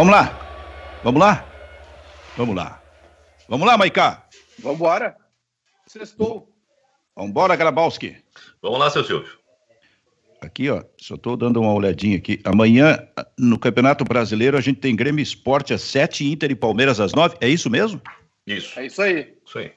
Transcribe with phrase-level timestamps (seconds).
[0.00, 1.00] Vamos lá.
[1.04, 1.46] Vamos lá?
[2.34, 2.82] Vamos lá.
[3.46, 4.24] Vamos lá, Maicá.
[4.58, 5.14] Vambora.
[5.86, 6.48] Sextou.
[7.14, 8.16] Vambora, Grabowski.
[8.62, 9.30] Vamos lá, seu Silvio.
[10.40, 12.40] Aqui, ó, só estou dando uma olhadinha aqui.
[12.44, 12.98] Amanhã,
[13.38, 17.36] no Campeonato Brasileiro, a gente tem Grêmio Esporte às 7, Inter e Palmeiras às 9.
[17.38, 18.00] É isso mesmo?
[18.46, 18.80] Isso.
[18.80, 19.34] É isso aí.
[19.44, 19.70] Isso aí.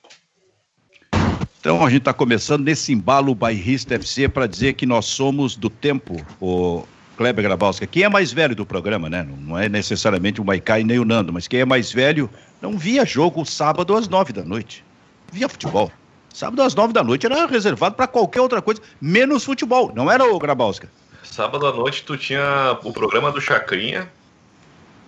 [1.59, 5.69] Então a gente está começando nesse embalo bairrista FC para dizer que nós somos do
[5.69, 6.85] tempo, o
[7.17, 7.87] Kleber Grabowski.
[7.87, 9.27] Quem é mais velho do programa, né?
[9.39, 12.29] Não é necessariamente o Maicai nem o Nando, mas quem é mais velho
[12.61, 14.83] não via jogo sábado às nove da noite.
[15.31, 15.91] Via futebol.
[16.33, 19.91] Sábado às nove da noite era reservado para qualquer outra coisa, menos futebol.
[19.93, 20.89] Não era o Grabowska?
[21.23, 24.09] Sábado à noite tu tinha o programa do Chacrinha.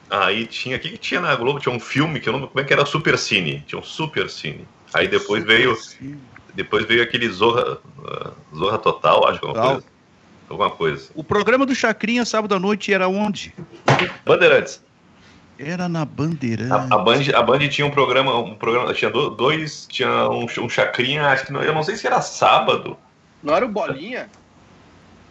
[0.09, 0.78] Aí tinha.
[0.78, 1.59] O que, que tinha na Globo?
[1.59, 2.47] Tinha um filme que eu não.
[2.47, 2.86] Como é que era?
[2.86, 3.64] Super Cine.
[3.66, 4.67] Tinha um Super Cine.
[4.94, 5.75] Aí depois veio.
[6.53, 7.80] Depois veio aquele Zorra.
[8.00, 9.81] uh, Zorra Total, acho que alguma Total.
[9.81, 9.95] coisa.
[10.50, 11.10] Alguma coisa.
[11.16, 13.54] O programa do Chacrinha sábado à noite era onde?
[14.26, 14.84] Bandeirantes.
[15.58, 16.72] Era na Bandeirante.
[16.74, 20.46] A, a Band, a Band tinha um programa, um programa, tinha do- dois, tinha um,
[20.46, 22.98] um chacrinha, acho que não, eu não sei se era sábado,
[23.42, 24.30] Não era o Bolinha?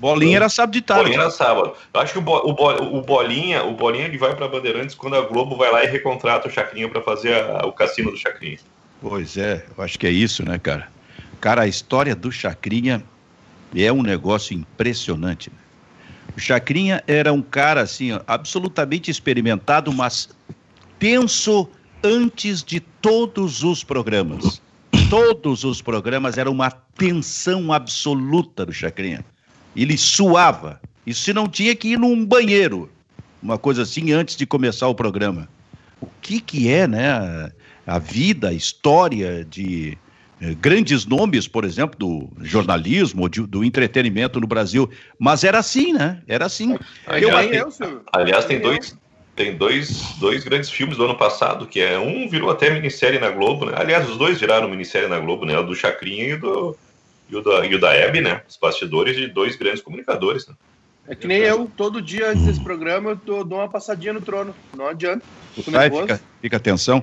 [0.00, 1.04] Bolinha era sábado de tarde.
[1.04, 1.74] Bolinha era sábado.
[1.92, 4.94] Eu acho que o, Bo- o, Bo- o Bolinha, o Bolinha ele vai para Bandeirantes
[4.94, 8.16] quando a Globo vai lá e recontrata o Chacrinha para fazer a- o cassino do
[8.16, 8.58] Chacrinha.
[9.02, 10.88] Pois é, eu acho que é isso, né, cara?
[11.40, 13.02] Cara, a história do Chacrinha
[13.82, 15.50] é um negócio impressionante.
[15.50, 15.58] né?
[16.36, 20.28] O Chacrinha era um cara, assim, ó, absolutamente experimentado, mas
[20.98, 21.68] tenso
[22.02, 24.60] antes de todos os programas.
[25.08, 29.24] Todos os programas eram uma tensão absoluta do Chacrinha.
[29.76, 30.80] Ele suava.
[31.06, 32.90] Isso se não tinha que ir num banheiro.
[33.42, 35.48] Uma coisa assim antes de começar o programa.
[36.00, 37.52] O que que é, né?
[37.86, 39.96] a- vida, a história de
[40.60, 44.90] grandes nomes, por exemplo, do jornalismo, de- do entretenimento no Brasil.
[45.18, 46.22] Mas era assim, né?
[46.26, 46.72] Era assim.
[46.72, 48.62] Eu, Aliás, eu, aliás, tem eu.
[48.62, 48.96] dois,
[49.36, 53.30] tem dois, dois grandes filmes do ano passado, que é um virou até minissérie na
[53.30, 53.72] Globo, né?
[53.76, 55.58] Aliás, os dois viraram minissérie na Globo, né?
[55.58, 56.76] O do Chacrinha e o do
[57.26, 58.42] e o da, e o da Hebe, né?
[58.46, 60.54] Os bastidores de dois grandes comunicadores, né?
[61.08, 64.20] É que nem eu, todo dia antes desse programa eu tô- dou uma passadinha no
[64.20, 64.54] trono.
[64.76, 65.24] Não adianta.
[65.68, 66.02] Nervoso.
[66.02, 67.02] fica, fica atenção.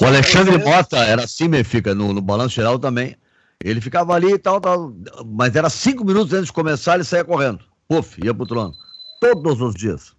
[0.00, 0.76] O Alexandre em vocês.
[0.76, 3.16] Mota era assim, Benfica, no, no balanço geral também.
[3.62, 4.94] Ele ficava ali e tal, tal,
[5.24, 7.60] mas era cinco minutos antes de começar, ele saía correndo.
[7.88, 8.72] Puf, ia pro trono.
[9.20, 10.14] Todos os dias.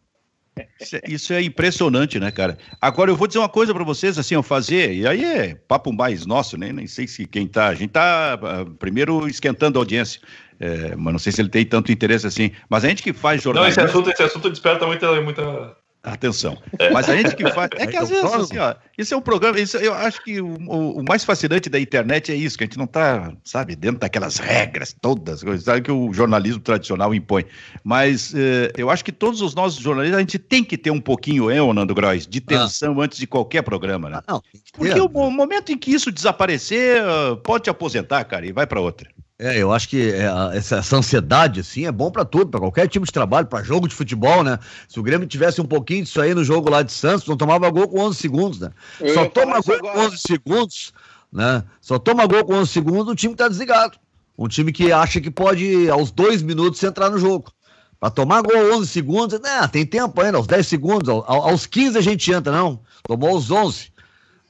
[0.79, 2.57] Isso é, isso é impressionante, né, cara?
[2.81, 5.93] Agora eu vou dizer uma coisa pra vocês, assim, eu fazer, e aí é papo
[5.93, 6.71] mais nosso, né?
[6.71, 7.67] Nem sei se quem tá.
[7.67, 10.19] A gente tá ah, primeiro esquentando a audiência,
[10.59, 12.51] é, mas não sei se ele tem tanto interesse assim.
[12.69, 13.83] Mas a gente que faz Não, jornalismo.
[13.83, 15.77] esse assunto, esse assunto desperta muita, muita.
[16.07, 16.57] Atenção.
[16.93, 17.69] Mas a gente que faz.
[17.75, 19.59] É que às vezes, assim, ó, isso é um programa.
[19.59, 22.77] Isso, eu acho que o, o- mais fascinante da internet é isso, que a gente
[22.77, 27.43] não tá, sabe, dentro daquelas regras todas, sabe, que o jornalismo tradicional impõe.
[27.83, 31.01] Mas eh, eu acho que todos os nossos jornalistas, a gente tem que ter um
[31.01, 34.19] pouquinho, hein, ô Nando Gross, de tensão antes de qualquer programa, né?
[34.25, 34.41] Ah, não.
[34.73, 38.65] Porque o, o momento em que isso desaparecer, ah, pode te aposentar, cara, e vai
[38.65, 39.09] pra outra.
[39.39, 42.87] É, eu acho que é, essa, essa ansiedade, assim, é bom pra tudo, pra qualquer
[42.87, 44.57] tipo de trabalho, pra jogo de futebol, né?
[44.89, 47.69] Se o Grêmio tivesse um pouquinho disso aí no jogo lá de Santos, não tomava
[47.69, 48.71] gol com 11 segundos, né?
[48.99, 49.93] Eu Só toma gol agora.
[49.93, 50.93] com 11 segundos,
[51.31, 51.63] né?
[51.79, 53.97] Só toma gol com 11 segundos, o time tá desligado.
[54.35, 57.51] Um time que acha que pode, aos dois minutos, entrar no jogo.
[57.99, 59.67] Pra tomar gol 11 segundos, né?
[59.67, 62.79] Tem tempo ainda, aos 10 segundos, ao- aos 15 a gente entra, não.
[63.03, 63.91] Tomou aos 11.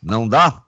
[0.01, 0.61] Não dá.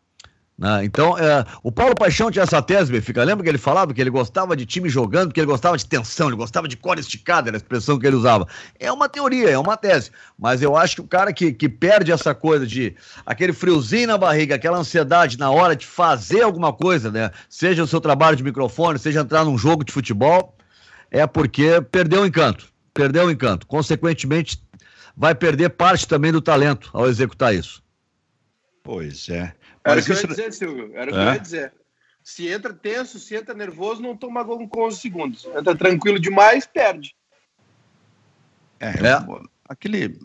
[0.59, 0.84] Né?
[0.84, 3.24] Então, é, o Paulo Paixão tinha essa tese, Benfica.
[3.24, 6.28] Lembra que ele falava que ele gostava de time jogando, porque ele gostava de tensão,
[6.28, 8.46] ele gostava de cor esticada, era a expressão que ele usava.
[8.78, 10.12] É uma teoria, é uma tese.
[10.38, 12.94] Mas eu acho que o cara que, que perde essa coisa de
[13.25, 17.31] aquele friozinho na barriga, aquela ansiedade na hora de fazer alguma coisa, né?
[17.47, 20.58] Seja o seu trabalho de microfone, seja entrar num jogo de futebol,
[21.09, 22.67] é porque perdeu o encanto.
[22.94, 23.66] Perdeu o encanto.
[23.66, 24.62] Consequentemente,
[25.16, 27.82] vai perder parte também do talento ao executar isso.
[28.84, 29.53] Pois é.
[29.84, 30.91] Era o que eu ia dizer, Silvio.
[30.93, 31.23] Era o que É?
[31.28, 31.73] eu ia dizer.
[32.23, 35.46] Se entra tenso, se entra nervoso, não toma gol com 11 segundos.
[35.55, 37.16] Entra tranquilo demais, perde.
[38.79, 39.26] É, É.
[39.67, 40.17] aquele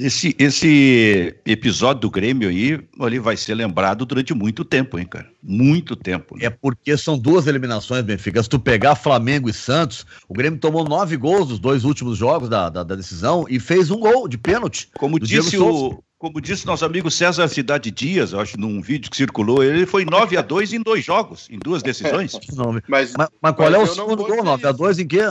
[0.00, 5.30] esse, esse episódio do Grêmio aí, ali vai ser lembrado durante muito tempo, hein, cara?
[5.42, 6.36] Muito tempo.
[6.36, 6.46] né?
[6.46, 8.42] É porque são duas eliminações, Benfica.
[8.42, 12.48] Se tu pegar Flamengo e Santos, o Grêmio tomou nove gols nos dois últimos jogos
[12.48, 14.88] da, da, da decisão e fez um gol de pênalti.
[14.98, 19.16] Como disse o como disse nosso amigo César Cidade Dias, eu acho, num vídeo que
[19.16, 22.38] circulou, ele foi 9 a 2 em dois jogos, em duas decisões.
[22.54, 24.28] Não, Mas, mas, mas qual Mas é o eu segundo gol?
[24.56, 25.22] dizer 9x2 em quê?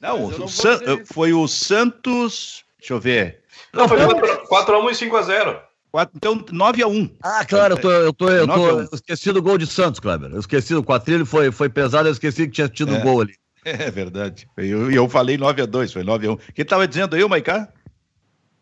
[0.00, 3.40] Não, eu não o San- foi o Santos, deixa eu ver.
[3.74, 5.60] Não, foi 4x1 e 5x0.
[5.92, 7.10] Quatro- então 9 a 1.
[7.22, 8.80] Ah, claro, eu, tô, eu, tô, eu, tô, a um.
[8.80, 10.30] eu esqueci do gol de Santos, Kleber.
[10.32, 13.00] Eu esqueci, o quadrilho foi, foi pesado, eu esqueci que tinha tido um É.
[13.02, 13.34] gol ali.
[13.64, 14.48] É verdade.
[14.56, 16.36] E eu, eu falei 9 a 2, foi 9 a 1.
[16.54, 17.68] Quem estava dizendo aí, o Maicá?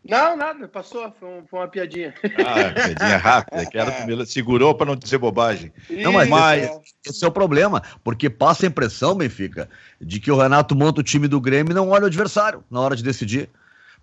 [0.09, 2.15] Não, nada, passou, foi, um, foi uma piadinha.
[2.25, 5.73] Ah, piadinha rápida, que era primeiro, segurou para não dizer bobagem.
[5.91, 6.71] Não, mas, mas
[7.05, 9.69] esse é o problema, porque passa a impressão, Benfica,
[10.01, 12.81] de que o Renato monta o time do Grêmio e não olha o adversário na
[12.81, 13.49] hora de decidir.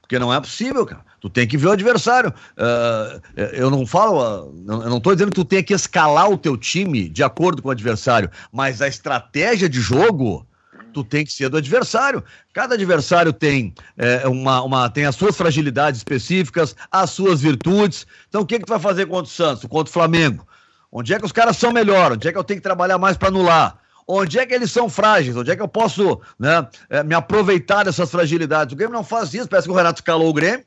[0.02, 1.02] Porque não é possível, cara.
[1.22, 2.34] Tu tem que ver o adversário.
[2.58, 3.22] Uh,
[3.54, 6.58] eu não falo, uh, eu não estou dizendo que tu tem que escalar o teu
[6.58, 10.46] time de acordo com o adversário, mas a estratégia de jogo
[10.94, 12.24] tu tem que ser do adversário.
[12.54, 18.06] Cada adversário tem, é, uma, uma, tem as suas fragilidades específicas, as suas virtudes.
[18.30, 20.48] Então, o que, que tu vai fazer contra o Santos, contra o Flamengo?
[20.92, 22.12] Onde é que os caras são melhor?
[22.12, 23.80] Onde é que eu tenho que trabalhar mais para anular?
[24.08, 25.36] Onde é que eles são frágeis?
[25.36, 28.74] Onde é que eu posso né, é, me aproveitar dessas fragilidades?
[28.74, 29.48] O Grêmio não faz isso.
[29.48, 30.66] Parece que o Renato escalou o Grêmio,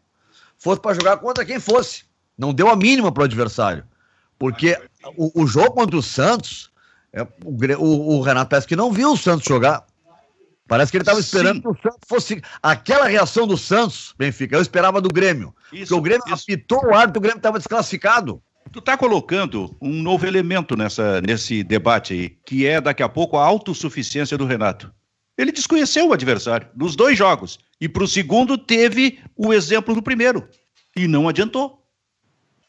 [0.58, 2.04] fosse para jogar contra quem fosse.
[2.36, 3.84] Não deu a mínima para o adversário.
[4.38, 4.78] Porque
[5.16, 6.70] o, o, jogo contra o Santos,
[7.12, 9.86] é, o, o, o Renato parece que não viu o Santos jogar.
[10.68, 11.62] Parece que ele estava esperando Sim.
[11.62, 12.42] que o Santos fosse.
[12.62, 15.54] Aquela reação do Santos, Benfica, eu esperava do Grêmio.
[15.72, 16.42] Isso, porque o Grêmio isso.
[16.42, 18.42] apitou o árbitro, o Grêmio estava desclassificado.
[18.72, 23.36] Tu está colocando um novo elemento nessa, nesse debate aí, que é daqui a pouco
[23.36, 24.92] a autossuficiência do Renato.
[25.38, 27.58] Ele desconheceu o adversário nos dois jogos.
[27.80, 30.48] E para o segundo teve o exemplo do primeiro.
[30.96, 31.82] E não adiantou.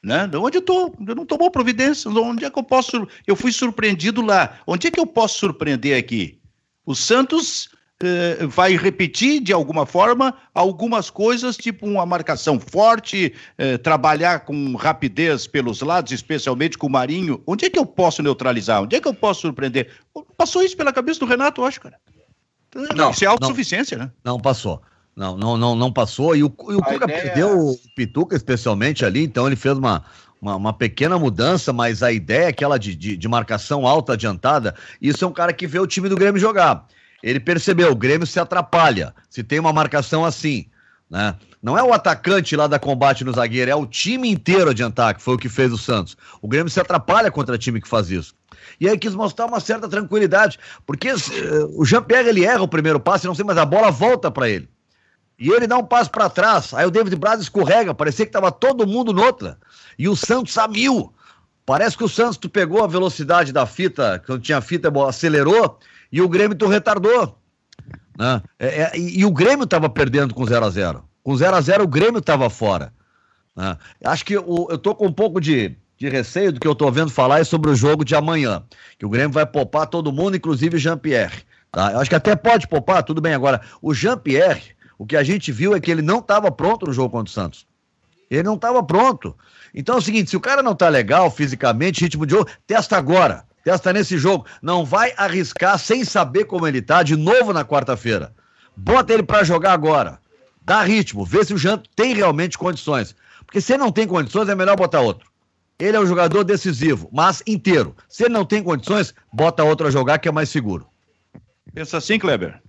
[0.04, 0.28] Né?
[0.28, 2.12] Não adiantou, não tomou providência.
[2.12, 3.08] Onde é que eu posso.
[3.26, 4.60] Eu fui surpreendido lá.
[4.68, 6.40] Onde é que eu posso surpreender aqui?
[6.86, 7.70] O Santos
[8.04, 14.76] eh, vai repetir de alguma forma algumas coisas, tipo uma marcação forte, eh, trabalhar com
[14.76, 17.42] rapidez pelos lados, especialmente com o Marinho.
[17.48, 18.84] Onde é que eu posso neutralizar?
[18.84, 19.90] Onde é que eu posso surpreender?
[20.38, 21.98] Passou isso pela cabeça do Renato, eu acho, cara.
[22.96, 24.12] Não, isso é autossuficiência, não, né?
[24.24, 24.82] Não passou.
[25.16, 26.36] Não, não, não, não passou.
[26.36, 27.24] E o, e o Cuca ideia...
[27.24, 30.06] perdeu o Pituca, especialmente ali, então ele fez uma,
[30.40, 34.76] uma, uma, pequena mudança, mas a ideia é aquela de, de, de, marcação alta adiantada,
[35.02, 36.86] isso é um cara que vê o time do Grêmio jogar.
[37.28, 40.66] Ele percebeu, o Grêmio se atrapalha se tem uma marcação assim,
[41.10, 41.36] né?
[41.62, 45.22] Não é o atacante lá da combate no zagueiro, é o time inteiro adiantar, que
[45.22, 46.16] foi o que fez o Santos.
[46.42, 48.34] O Grêmio se atrapalha contra time que faz isso.
[48.80, 51.18] E aí quis mostrar uma certa tranquilidade, porque uh,
[51.76, 54.70] o Jean-Pierre ele erra o primeiro passe, não sei, mas a bola volta para ele.
[55.38, 58.54] E ele dá um passo para trás, aí o David Braz escorrega, parecia que tava
[58.54, 59.58] todo mundo noutra.
[60.00, 61.14] E o Santos a mil.
[61.66, 65.78] Parece que o Santos tu pegou a velocidade da fita, quando tinha fita, acelerou
[66.12, 67.38] e o Grêmio tu retardou.
[68.18, 68.42] Né?
[68.58, 71.62] É, é, e, e, o Grêmio estava perdendo com 0 a 0 Com 0 a
[71.62, 72.92] 0 o Grêmio estava fora.
[73.56, 73.78] Né?
[74.04, 76.90] Acho que o, eu tô com um pouco de, de receio do que eu tô
[76.92, 78.64] vendo falar é sobre o jogo de amanhã.
[78.98, 81.44] Que o Grêmio vai poupar todo mundo, inclusive Jean-Pierre.
[81.72, 81.92] Tá?
[81.92, 83.34] Eu acho que até pode poupar, tudo bem.
[83.34, 86.94] Agora, o Jean-Pierre, o que a gente viu é que ele não estava pronto no
[86.94, 87.68] jogo contra o Santos.
[88.32, 89.36] Ele não estava pronto.
[89.74, 92.98] Então é o seguinte: se o cara não tá legal fisicamente, ritmo de jogo, testa
[92.98, 94.46] agora testa nesse jogo.
[94.62, 98.34] Não vai arriscar sem saber como ele tá de novo na quarta-feira.
[98.78, 100.20] Bota ele para jogar agora.
[100.62, 103.14] Dá ritmo, vê se o Jean tem realmente condições.
[103.46, 105.30] Porque se ele não tem condições, é melhor botar outro.
[105.78, 107.94] Ele é um jogador decisivo, mas inteiro.
[108.08, 110.88] Se ele não tem condições, bota outro a jogar que é mais seguro.
[111.74, 112.62] Pensa assim, Kleber?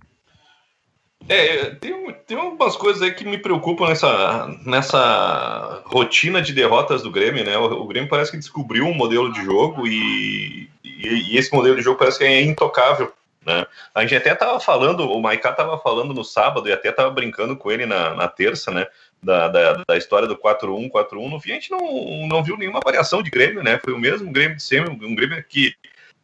[1.27, 1.93] É, tem,
[2.25, 7.57] tem umas coisas aí que me preocupam nessa, nessa rotina de derrotas do Grêmio, né?
[7.57, 11.77] O, o Grêmio parece que descobriu um modelo de jogo e, e, e, esse modelo
[11.77, 13.13] de jogo parece que é intocável,
[13.45, 13.65] né?
[13.95, 17.55] A gente até tava falando, o Maiká tava falando no sábado e até tava brincando
[17.55, 18.85] com ele na, na terça, né?
[19.21, 21.29] Da, da, da, história do 4-1, 4-1.
[21.29, 23.79] No fim, a gente não, não viu nenhuma variação de Grêmio, né?
[23.83, 25.73] Foi o mesmo Grêmio de sempre, um Grêmio que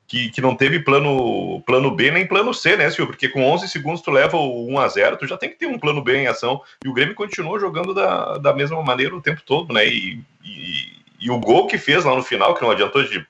[0.08, 3.08] que, que não teve plano, plano B nem plano C, né, Silvio?
[3.08, 5.66] Porque com 11 segundos tu leva o 1 a 0 tu já tem que ter
[5.66, 6.62] um plano B em ação.
[6.84, 9.88] E o Grêmio continuou jogando da, da mesma maneira o tempo todo, né?
[9.88, 13.26] E, e, e o gol que fez lá no final, que não adiantou de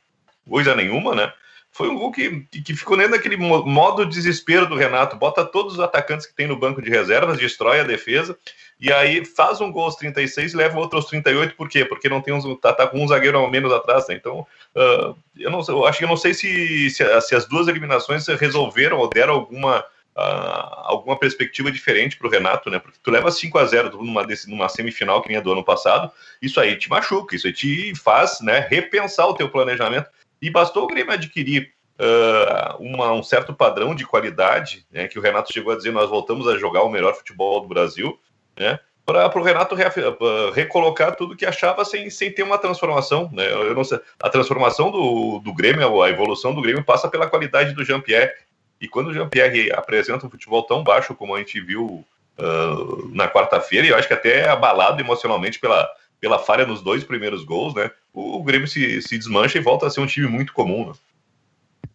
[0.48, 1.32] coisa nenhuma, né?
[1.76, 5.18] Foi um gol que, que ficou dentro daquele modo desespero do Renato.
[5.18, 8.38] Bota todos os atacantes que tem no banco de reservas, destrói a defesa,
[8.80, 11.84] e aí faz um gol aos 36 e leva outro aos 38, por quê?
[11.84, 14.16] Porque não tem uns, tá, tá com um zagueiro ao menos atrás, né?
[14.16, 17.68] Então, uh, eu, não, eu acho que eu não sei se, se, se, as duas
[17.68, 22.80] eliminações resolveram ou deram alguma, uh, alguma perspectiva diferente para o Renato, né?
[22.80, 26.10] Porque tu leva 5 a 0 numa, numa semifinal que nem a do ano passado,
[26.42, 30.10] isso aí te machuca, isso aí te faz né, repensar o teu planejamento.
[30.46, 35.22] E bastou o Grêmio adquirir uh, uma, um certo padrão de qualidade, né, que o
[35.22, 38.20] Renato chegou a dizer, nós voltamos a jogar o melhor futebol do Brasil,
[38.56, 43.28] né, para o Renato re, uh, recolocar tudo que achava sem, sem ter uma transformação.
[43.34, 43.52] Né?
[43.52, 47.74] Eu não sei, a transformação do, do Grêmio, a evolução do Grêmio passa pela qualidade
[47.74, 48.32] do Jean-Pierre.
[48.80, 52.06] E quando o Jean-Pierre apresenta um futebol tão baixo como a gente viu
[52.38, 57.04] uh, na quarta-feira, e eu acho que até abalado emocionalmente pela, pela falha nos dois
[57.04, 57.92] primeiros gols, né?
[58.14, 60.88] O, o Grêmio se, se desmancha e volta a ser um time muito comum.
[60.88, 60.94] Né?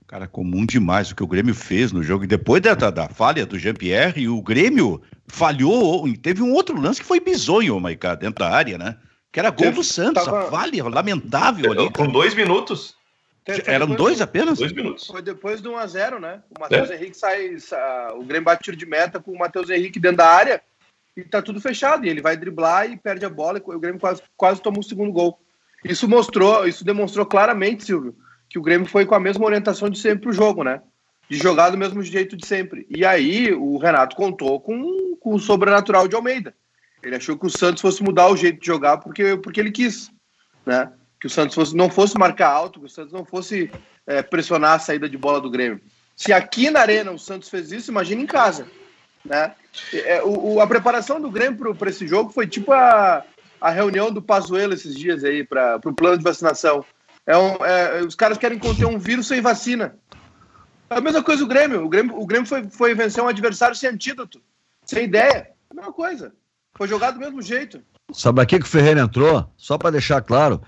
[0.07, 2.25] Cara, comum demais o que o Grêmio fez no jogo.
[2.25, 6.05] E depois da, da, da falha do Jean-Pierre, o Grêmio falhou.
[6.21, 8.97] Teve um outro lance que foi bizonho, Maiká, dentro da área, né?
[9.33, 10.25] Que era gol do Santos.
[10.25, 10.49] Tava...
[10.49, 11.91] A falha lamentável ali.
[11.93, 12.97] Com dois minutos.
[13.67, 14.59] Eram dois apenas?
[14.59, 15.07] Dois minutos.
[15.07, 16.43] Foi depois do 1x0, né?
[16.57, 16.97] O Matheus é.
[16.97, 20.27] Henrique sai, sai, O Grêmio bate tiro de meta com o Matheus Henrique dentro da
[20.27, 20.61] área
[21.21, 22.05] e tá tudo fechado.
[22.05, 24.83] E ele vai driblar e perde a bola e o Grêmio quase, quase toma o
[24.83, 25.39] segundo gol.
[25.85, 28.15] Isso mostrou, isso demonstrou claramente, Silvio,
[28.49, 30.83] que o Grêmio foi com a mesma orientação de sempre pro jogo, né?
[31.29, 32.87] De jogar do mesmo jeito de sempre.
[32.91, 36.55] E aí o Renato contou com, com o sobrenatural de Almeida.
[37.03, 40.11] Ele achou que o Santos fosse mudar o jeito de jogar porque, porque ele quis,
[40.67, 40.93] né?
[41.19, 43.71] Que o Santos fosse, não fosse marcar alto, que o Santos não fosse
[44.07, 45.81] é, pressionar a saída de bola do Grêmio.
[46.15, 48.67] Se aqui na Arena o Santos fez isso, imagina em casa,
[49.25, 49.55] né?
[49.93, 53.25] É, o, o, a preparação do Grêmio para esse jogo foi tipo a,
[53.61, 56.85] a reunião do Pazuello esses dias aí para o plano de vacinação.
[57.27, 59.97] É um, é, os caras querem conter um vírus sem vacina.
[60.89, 61.85] É a mesma coisa o Grêmio.
[61.85, 64.41] O Grêmio, o Grêmio foi, foi vencer um adversário sem antídoto,
[64.85, 65.33] sem ideia.
[65.33, 66.33] É a mesma coisa.
[66.77, 67.81] Foi jogado do mesmo jeito.
[68.13, 69.49] Sabe aqui que o Ferreira entrou?
[69.57, 70.61] Só para deixar claro,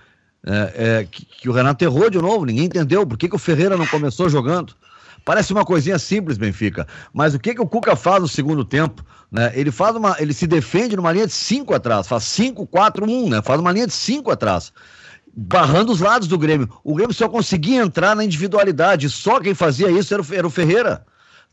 [0.47, 2.45] é, é, que, que, o Renato errou de novo.
[2.45, 4.77] Ninguém entendeu por que, que o Ferreira não começou jogando.
[5.25, 6.87] Parece uma coisinha simples, Benfica.
[7.13, 9.05] Mas o que, que o Cuca faz no segundo tempo?
[9.31, 9.53] Né?
[9.55, 10.17] Ele faz uma.
[10.19, 13.43] Ele se defende numa linha de cinco atrás, faz 5, 4, 1, né?
[13.43, 14.73] Faz uma linha de cinco atrás
[15.35, 16.69] barrando os lados do Grêmio.
[16.85, 20.51] O Grêmio só conseguia entrar na individualidade, só quem fazia isso era o, era o
[20.51, 21.05] Ferreira.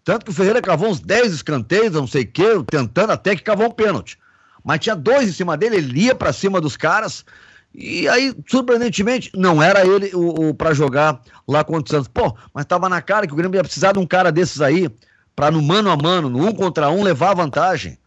[0.04, 3.44] Tanto que o Ferreira cavou uns 10 escanteios, não sei o quê, tentando até que
[3.44, 4.18] cavou um pênalti.
[4.64, 7.26] Mas tinha dois em cima dele, ele ia para cima dos caras,
[7.74, 12.08] e aí, surpreendentemente, não era ele o, o para jogar lá contra o Santos.
[12.08, 14.90] Pô, mas tava na cara que o Grêmio ia precisar de um cara desses aí,
[15.36, 17.98] para no mano a mano, no um contra um, levar vantagem.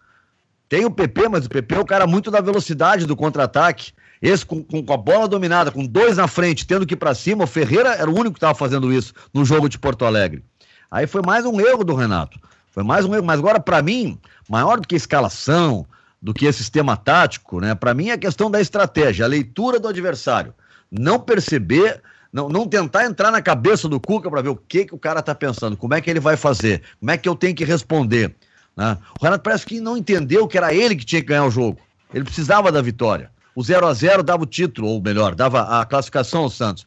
[0.69, 3.93] Tem o PP, mas o PP é o cara muito da velocidade do contra-ataque.
[4.21, 7.45] Esse com, com, a bola dominada, com dois na frente, tendo que ir para cima,
[7.45, 10.45] o Ferreira era o único que estava fazendo isso no jogo de Porto Alegre.
[10.91, 12.39] Aí foi mais um erro do Renato.
[12.71, 13.25] Foi mais um erro.
[13.25, 15.87] Mas agora, para mim, maior do que escalação,
[16.23, 17.75] do que esse sistema tático, né?
[17.75, 20.55] Para mim é a questão da estratégia, a leitura do adversário.
[20.91, 22.01] Não perceber,
[22.33, 25.21] não, não tentar entrar na cabeça do Cuca para ver o que, que o cara
[25.21, 28.35] tá pensando, como é que ele vai fazer, como é que eu tenho que responder.
[28.77, 28.97] Né?
[29.21, 31.79] O Renato parece que não entendeu que era ele que tinha que ganhar o jogo.
[32.15, 35.85] Ele precisava da vitória o 0 a 0 dava o título, ou melhor, dava a
[35.85, 36.87] classificação ao Santos.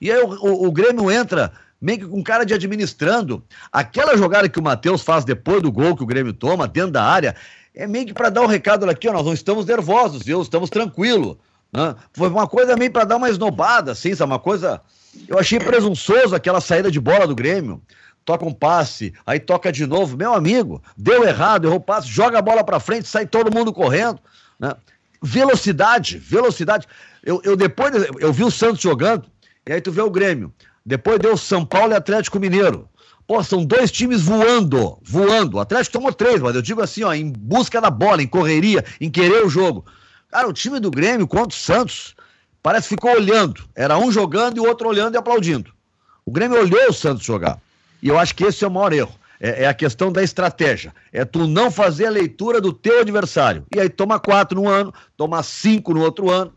[0.00, 3.42] E aí o, o, o Grêmio entra meio que com cara de administrando.
[3.72, 7.04] Aquela jogada que o Matheus faz depois do gol que o Grêmio toma, dentro da
[7.04, 7.34] área,
[7.74, 10.40] é meio que para dar o um recado aqui, ó, nós não estamos nervosos, viu?
[10.40, 11.36] Estamos tranquilos.
[11.72, 11.94] Né?
[12.12, 14.30] Foi uma coisa meio para dar uma esnobada, assim, sabe?
[14.32, 14.80] Uma coisa.
[15.28, 17.82] Eu achei presunçoso aquela saída de bola do Grêmio.
[18.24, 20.16] Toca um passe, aí toca de novo.
[20.16, 23.72] Meu amigo, deu errado, errou o passe, joga a bola para frente, sai todo mundo
[23.72, 24.18] correndo.
[24.58, 24.74] Né?
[25.24, 26.86] velocidade, velocidade.
[27.22, 29.24] Eu, eu depois, eu vi o Santos jogando,
[29.66, 30.52] e aí tu vê o Grêmio.
[30.84, 32.86] Depois deu São Paulo e Atlético Mineiro.
[33.26, 35.56] Pô, são dois times voando, voando.
[35.56, 38.84] O Atlético tomou três, mas eu digo assim, ó, em busca da bola, em correria,
[39.00, 39.84] em querer o jogo.
[40.30, 42.14] Cara, o time do Grêmio contra o Santos,
[42.62, 43.64] parece que ficou olhando.
[43.74, 45.72] Era um jogando e o outro olhando e aplaudindo.
[46.26, 47.58] O Grêmio olhou o Santos jogar.
[48.02, 49.14] E eu acho que esse é o maior erro.
[49.40, 50.94] É, é, a questão da estratégia.
[51.12, 53.64] É tu não fazer a leitura do teu adversário.
[53.74, 56.52] E aí toma quatro no ano, toma cinco no outro ano.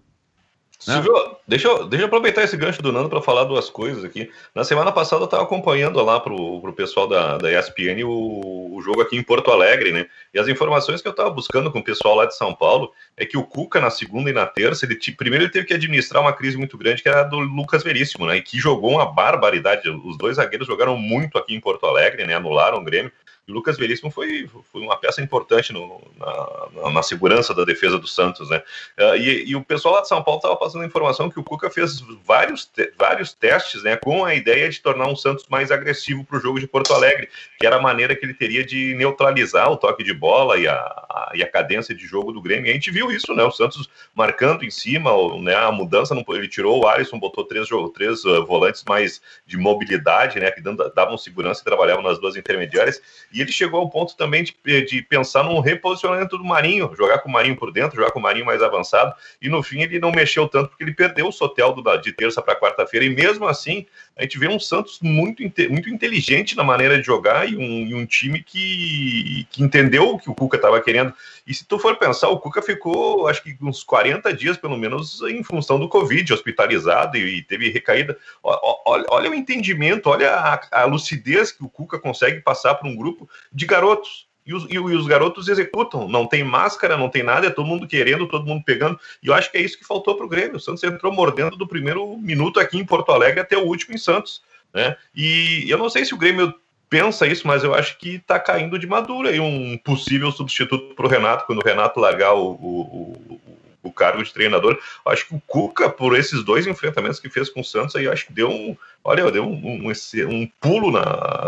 [0.85, 1.03] Né?
[1.47, 4.29] Deixa eu, deixa eu aproveitar esse gancho do Nando para falar duas coisas aqui.
[4.53, 8.81] Na semana passada eu estava acompanhando lá para o pessoal da, da ESPN o, o,
[8.81, 10.05] jogo aqui em Porto Alegre, né?
[10.33, 13.25] E as informações que eu estava buscando com o pessoal lá de São Paulo é
[13.25, 16.33] que o Cuca, na segunda e na terça, ele primeiro ele teve que administrar uma
[16.33, 18.37] crise muito grande, que era do Lucas Veríssimo, né?
[18.37, 19.89] E que jogou uma barbaridade.
[19.89, 22.35] Os dois zagueiros jogaram muito aqui em Porto Alegre, né?
[22.35, 23.11] Anularam o Grêmio.
[23.47, 27.97] E o Lucas Veríssimo foi, foi uma peça importante no, na, na, segurança da defesa
[27.97, 28.61] do Santos, né?
[28.99, 31.43] Uh, e, e, o pessoal lá de São Paulo estava passando a informação que o
[31.43, 33.95] Cuca fez vários, te, vários testes, né?
[33.95, 37.29] Com a ideia de tornar um Santos mais agressivo para o jogo de Porto Alegre,
[37.57, 40.75] que era a maneira que ele teria de neutralizar o toque de bola e a,
[40.75, 42.67] a, e a cadência de jogo do Grêmio.
[42.67, 43.43] E a gente viu isso, né?
[43.45, 45.55] O Santos marcando em cima, né?
[45.55, 50.37] A mudança, não, ele tirou o Alisson, botou três, três uh, volantes mais de mobilidade,
[50.37, 50.51] né?
[50.51, 50.61] Que
[50.93, 53.01] davam segurança e trabalhavam nas duas intermediárias.
[53.41, 57.31] Ele chegou ao ponto também de, de pensar num reposicionamento do Marinho, jogar com o
[57.31, 60.47] Marinho por dentro, jogar com o Marinho mais avançado, e no fim ele não mexeu
[60.47, 63.85] tanto porque ele perdeu o Soteldo de terça para quarta-feira, e mesmo assim
[64.17, 67.93] a gente vê um Santos muito, muito inteligente na maneira de jogar e um, e
[67.93, 71.13] um time que, que entendeu o que o Cuca estava querendo.
[71.45, 75.21] E se tu for pensar, o Cuca ficou, acho que uns 40 dias, pelo menos,
[75.21, 78.17] em função do Covid, hospitalizado e, e teve recaída.
[78.41, 82.95] Olha, olha, o entendimento, olha a, a lucidez que o Cuca consegue passar para um
[82.95, 84.27] grupo de garotos.
[84.47, 86.07] E os, e os, garotos executam.
[86.07, 88.97] Não tem máscara, não tem nada, é todo mundo querendo, todo mundo pegando.
[89.21, 90.55] E eu acho que é isso que faltou para o Grêmio.
[90.55, 93.97] O Santos entrou mordendo do primeiro minuto aqui em Porto Alegre até o último em
[93.97, 94.41] Santos.
[94.73, 94.95] Né?
[95.13, 96.53] E eu não sei se o Grêmio
[96.89, 101.05] pensa isso, mas eu acho que está caindo de madura aí um possível substituto para
[101.05, 103.41] o Renato, quando o Renato largar o, o,
[103.87, 104.79] o, cargo de treinador.
[105.05, 108.27] Acho que o Cuca, por esses dois enfrentamentos que fez com o Santos, aí acho
[108.27, 109.91] que deu um, olha, deu um, um,
[110.29, 111.03] um pulo na,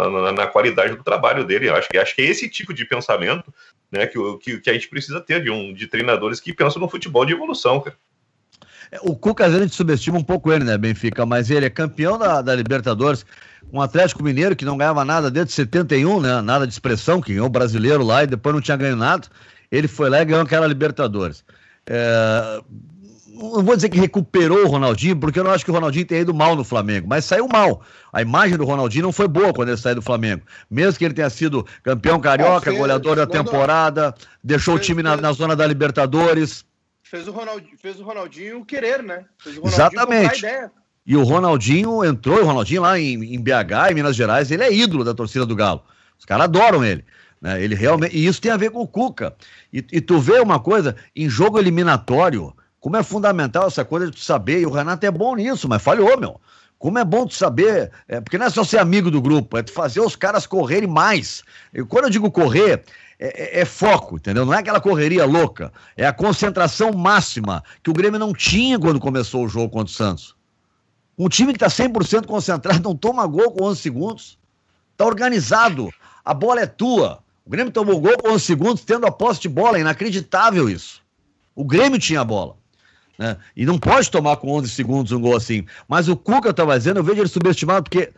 [0.09, 1.69] na, na, qualidade do trabalho dele.
[1.69, 3.53] Acho que, acho que é esse tipo de pensamento
[3.91, 6.89] né, que, que, que a gente precisa ter de, um, de treinadores que pensam no
[6.89, 7.95] futebol de evolução, cara.
[8.91, 11.25] É, o Cuca, a gente subestima um pouco ele, né, Benfica?
[11.25, 13.25] Mas ele é campeão da, da Libertadores,
[13.71, 16.41] um Atlético Mineiro que não ganhava nada desde 71, né?
[16.41, 19.27] Nada de expressão, que ganhou o brasileiro lá e depois não tinha ganho nada.
[19.71, 21.43] Ele foi lá e ganhou aquela Libertadores.
[21.87, 22.61] É...
[23.27, 26.21] Não vou dizer que recuperou o Ronaldinho, porque eu não acho que o Ronaldinho tenha
[26.21, 27.81] ido mal no Flamengo, mas saiu mal.
[28.11, 30.41] A imagem do Ronaldinho não foi boa quando ele saiu do Flamengo.
[30.69, 35.31] Mesmo que ele tenha sido campeão carioca, goleador da temporada, deixou o time na, na
[35.31, 36.65] zona da Libertadores
[37.09, 39.25] fez o Ronaldinho, fez o Ronaldinho querer, né?
[39.39, 40.45] Fez o Ronaldinho Exatamente.
[41.05, 44.71] E o Ronaldinho entrou, o Ronaldinho lá em, em, BH, em Minas Gerais, ele é
[44.71, 45.83] ídolo da torcida do Galo.
[46.19, 47.03] Os caras adoram ele.
[47.41, 47.61] Né?
[47.63, 48.15] Ele realmente.
[48.15, 49.35] E isso tem a ver com o Cuca.
[49.71, 54.13] E, e tu vê uma coisa, em jogo eliminatório, como é fundamental essa coisa de
[54.13, 56.39] tu saber, e o Renato é bom nisso, mas falhou, meu.
[56.77, 59.63] Como é bom tu saber, é, porque não é só ser amigo do grupo, é
[59.63, 61.43] tu fazer os caras correrem mais.
[61.73, 62.85] E quando eu digo correr,
[63.19, 64.45] é, é, é, foco, entendeu?
[64.45, 65.73] Não é aquela correria louca.
[65.97, 69.95] É a concentração máxima que o Grêmio não tinha quando começou o jogo contra o
[69.95, 70.35] Santos.
[71.17, 74.39] Um time que está 100% concentrado não toma gol com 11 segundos.
[74.93, 75.89] Está organizado.
[76.23, 77.21] A bola é tua.
[77.49, 79.77] O Grêmio tomou gol com 11 segundos tendo a posse de bola.
[79.77, 81.01] É inacreditável isso.
[81.55, 82.55] O Grêmio tinha a bola.
[83.17, 83.35] Né?
[83.57, 85.65] E não pode tomar com 11 segundos um gol assim.
[85.87, 88.13] Mas o Cuca estava dizendo, eu vejo ele subestimado, porque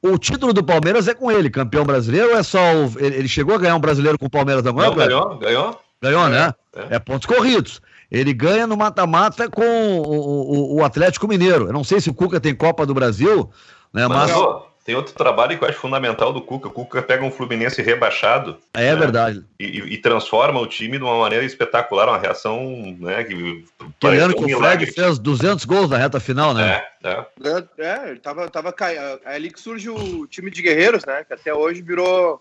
[0.00, 3.56] o título do Palmeiras é com ele, campeão brasileiro, ou é só o, ele, chegou
[3.56, 4.88] a ganhar um brasileiro com o Palmeiras agora?
[4.88, 5.80] Não, ganhou, ganhou.
[6.00, 6.54] Ganhou, né?
[6.72, 6.86] É, é.
[6.90, 7.82] é pontos corridos.
[8.08, 11.66] Ele ganha no mata-mata com o, o, o, Atlético Mineiro.
[11.66, 13.50] Eu não sei se o Cuca tem Copa do Brasil,
[13.92, 14.06] né?
[14.06, 14.62] Mas, mas...
[14.86, 16.68] Tem outro trabalho que eu acho fundamental do Cuca.
[16.68, 18.56] O Cuca pega um Fluminense rebaixado.
[18.72, 18.94] É né?
[18.94, 19.44] verdade.
[19.58, 23.24] E, e, transforma o time de uma maneira espetacular, uma reação, né?
[23.24, 23.64] Que,
[23.98, 26.84] Querendo que um o Fred fez 200 gols na reta final, né?
[27.02, 27.26] É, é.
[27.42, 29.20] é, é ele tava, tava caindo.
[29.24, 31.24] É ali que surge o time de guerreiros, né?
[31.24, 32.40] Que até hoje virou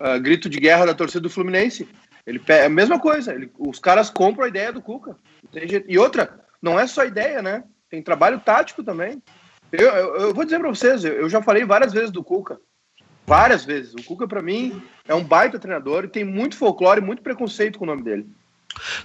[0.00, 1.86] uh, grito de guerra da torcida do Fluminense.
[2.26, 3.34] Ele é a mesma coisa.
[3.34, 5.16] Ele, os caras compram a ideia do Cuca.
[5.86, 7.62] E outra, não é só ideia, né?
[7.90, 9.22] Tem trabalho tático também.
[9.72, 12.58] Eu, eu, eu vou dizer para vocês, eu já falei várias vezes do Cuca.
[13.26, 13.94] Várias vezes.
[13.94, 17.84] O Cuca, para mim, é um baita treinador e tem muito folclore, muito preconceito com
[17.84, 18.26] o nome dele.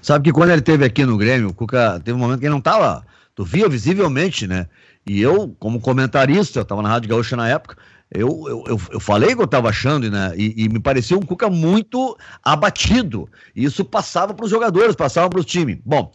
[0.01, 2.53] Sabe que quando ele teve aqui no Grêmio, o Cuca teve um momento que ele
[2.53, 3.05] não tava.
[3.35, 4.67] Tu via visivelmente, né?
[5.05, 7.77] E eu, como comentarista, eu tava na Rádio Gaúcha na época,
[8.11, 10.33] eu, eu, eu, eu falei que eu estava achando, né?
[10.35, 13.29] E, e, me pareceu um Cuca muito abatido.
[13.55, 15.81] E isso passava para os jogadores, passava para o time.
[15.85, 16.11] Bom,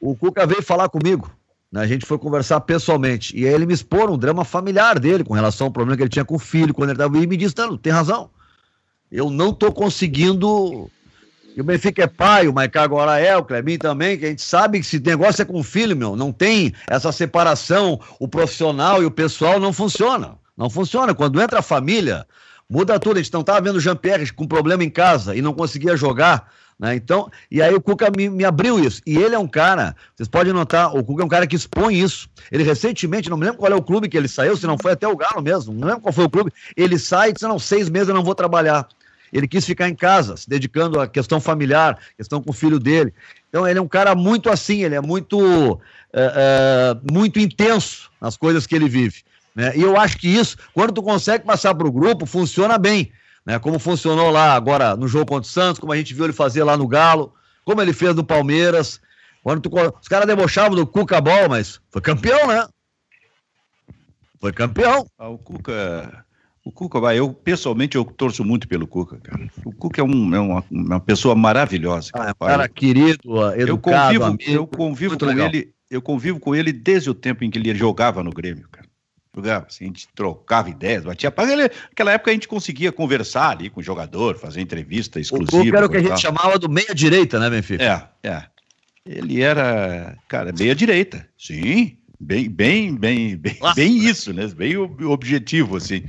[0.00, 1.30] o Cuca veio falar comigo
[1.74, 3.36] a gente foi conversar pessoalmente.
[3.36, 6.10] E aí ele me expôs um drama familiar dele com relação ao problema que ele
[6.10, 7.16] tinha com o filho quando ele estava.
[7.16, 8.28] E me disse: Não, tem razão.
[9.10, 10.90] Eu não estou conseguindo.
[11.54, 14.40] E o Benfica é pai, o Maicá agora é, o Clebinho também, que a gente
[14.40, 16.16] sabe que esse negócio é com o filho, meu.
[16.16, 20.36] Não tem essa separação, o profissional e o pessoal não funciona.
[20.56, 21.14] Não funciona.
[21.14, 22.26] Quando entra a família,
[22.68, 23.18] muda tudo.
[23.18, 26.50] A gente não estava vendo o Jean-Pierre com problema em casa e não conseguia jogar.
[26.82, 26.96] Né?
[26.96, 29.00] Então, e aí o Cuca me, me, abriu isso.
[29.06, 32.00] E ele é um cara, vocês podem notar, o Cuca é um cara que expõe
[32.00, 32.28] isso.
[32.50, 34.90] Ele recentemente, não me lembro qual é o clube que ele saiu, se não foi
[34.90, 36.50] até o Galo mesmo, não lembro qual foi o clube.
[36.76, 38.88] Ele sai e diz: não, seis meses eu não vou trabalhar.
[39.32, 43.14] Ele quis ficar em casa, se dedicando à questão familiar, questão com o filho dele.
[43.48, 45.80] Então, ele é um cara muito assim, ele é muito,
[46.12, 49.22] é, é, muito intenso nas coisas que ele vive.
[49.54, 49.72] Né?
[49.76, 53.10] E eu acho que isso, quando tu consegue passar para o grupo, funciona bem
[53.44, 53.58] né?
[53.58, 56.64] Como funcionou lá agora no jogo contra o Santos, como a gente viu ele fazer
[56.64, 59.00] lá no Galo, como ele fez no Palmeiras.
[59.42, 62.66] Quando tu, os caras debochavam do Cuca Ball, mas foi campeão, né?
[64.40, 65.06] Foi campeão.
[65.18, 66.24] Ah, o Cuca.
[66.64, 69.50] O Cuca, vai, eu pessoalmente eu torço muito pelo Cuca, cara.
[69.64, 72.12] O Cuca é, um, é uma, uma, pessoa maravilhosa.
[72.12, 75.48] Cara, ah, é um cara querido, educado, eu convivo, amigo, eu convivo com legal.
[75.48, 78.91] ele, eu convivo com ele desde o tempo em que ele jogava no Grêmio, cara
[79.34, 81.56] jogava, assim, a gente trocava ideias, batia paga.
[81.56, 85.74] Naquela época a gente conseguia conversar ali com o jogador, fazer entrevista exclusiva.
[85.74, 88.10] O era o que a gente chamava do meia-direita, né, Benfica?
[88.22, 88.44] É, é.
[89.04, 94.46] Ele era, cara, meia-direita, sim, bem, bem, bem, bem, bem isso, né?
[94.48, 96.04] Bem objetivo, assim.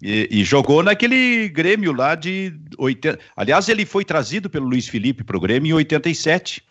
[0.00, 3.18] E, e, jogou naquele Grêmio lá de 80.
[3.36, 6.62] Aliás, ele foi trazido pelo Luiz Felipe para o Grêmio em 87.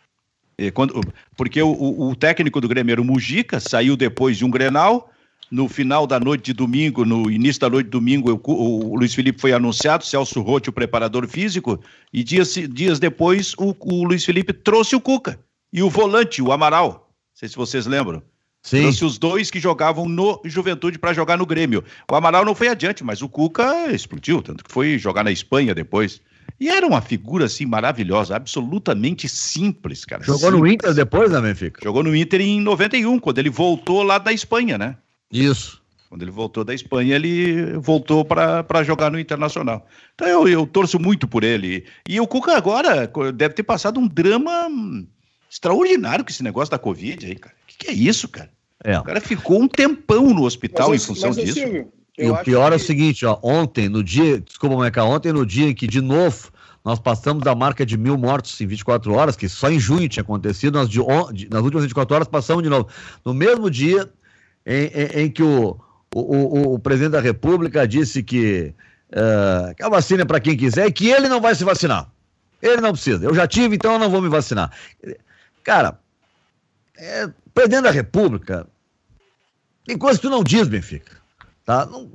[0.58, 1.00] E quando,
[1.38, 5.12] porque o, o, técnico do Grêmio era o Mujica, saiu depois de um Grenal
[5.52, 9.14] no final da noite de domingo, no início da noite de domingo, o, o Luiz
[9.14, 11.80] Felipe foi anunciado, Celso Rotti, o preparador físico,
[12.14, 15.40] e dias, dias depois o, o Luiz Felipe trouxe o Cuca
[15.72, 16.90] e o volante, o Amaral.
[16.92, 17.00] Não
[17.34, 18.22] sei se vocês lembram.
[18.62, 18.82] Sim.
[18.82, 21.84] Trouxe os dois que jogavam no Juventude para jogar no Grêmio.
[22.12, 25.74] O Amaral não foi adiante, mas o Cuca explodiu, tanto que foi jogar na Espanha
[25.74, 26.22] depois.
[26.60, 30.24] E era uma figura assim maravilhosa, absolutamente simples, cara.
[30.24, 30.60] Jogou simples.
[30.60, 31.80] no Inter depois, né, Benfica?
[31.82, 34.98] Jogou no Inter em 91, quando ele voltou lá da Espanha, né?
[35.32, 35.80] Isso.
[36.10, 39.86] Quando ele voltou da Espanha, ele voltou para jogar no Internacional.
[40.16, 41.86] Então eu, eu torço muito por ele.
[42.08, 44.68] E o Cuca agora deve ter passado um drama
[45.50, 47.54] extraordinário com esse negócio da Covid aí, cara.
[47.64, 48.50] O que, que, é isso, cara?
[48.84, 48.98] É.
[48.98, 51.54] O cara ficou um tempão no hospital mas, em função disso.
[51.54, 52.74] Silvio, e o pior que...
[52.74, 56.02] é o seguinte, ó, ontem, no dia, desculpa, Meca, ontem no dia em que, de
[56.02, 56.52] novo,
[56.84, 60.24] nós passamos da marca de mil mortos em 24 horas, que só em junho tinha
[60.24, 61.00] acontecido, nós de,
[61.50, 62.88] nas últimas 24 horas passamos de novo.
[63.24, 64.10] No mesmo dia
[64.70, 65.80] em, em, em que o,
[66.14, 68.74] o, o, o presidente da República disse que,
[69.12, 72.08] uh, que a vacina é para quem quiser e que ele não vai se vacinar.
[72.62, 73.26] Ele não precisa.
[73.26, 74.72] Eu já tive, então eu não vou me vacinar.
[75.64, 76.00] Cara,
[76.96, 78.68] é, presidente da República,
[79.86, 81.18] tem coisa que tu não diz, Benfica.
[81.66, 81.86] Tá?
[81.86, 82.10] Não,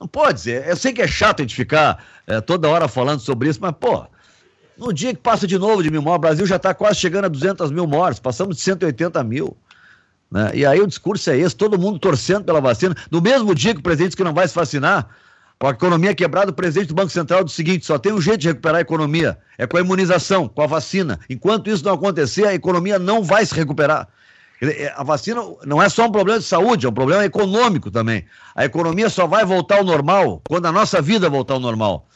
[0.00, 0.66] não pode dizer.
[0.66, 3.72] Eu sei que é chato a gente ficar é, toda hora falando sobre isso, mas,
[3.78, 4.06] pô,
[4.78, 7.26] no dia que passa de novo de mil mortes, o Brasil já está quase chegando
[7.26, 9.56] a 200 mil mortes, passamos de 180 mil.
[10.32, 10.50] Né?
[10.54, 12.96] E aí o discurso é esse, todo mundo torcendo pela vacina.
[13.10, 15.06] No mesmo dia que o presidente que não vai se vacinar,
[15.58, 18.20] com a economia quebrada, o presidente do Banco Central disse o seguinte: só tem um
[18.20, 21.20] jeito de recuperar a economia, é com a imunização, com a vacina.
[21.28, 24.08] Enquanto isso não acontecer, a economia não vai se recuperar.
[24.62, 28.24] É, a vacina não é só um problema de saúde, é um problema econômico também.
[28.54, 32.08] A economia só vai voltar ao normal quando a nossa vida voltar ao normal.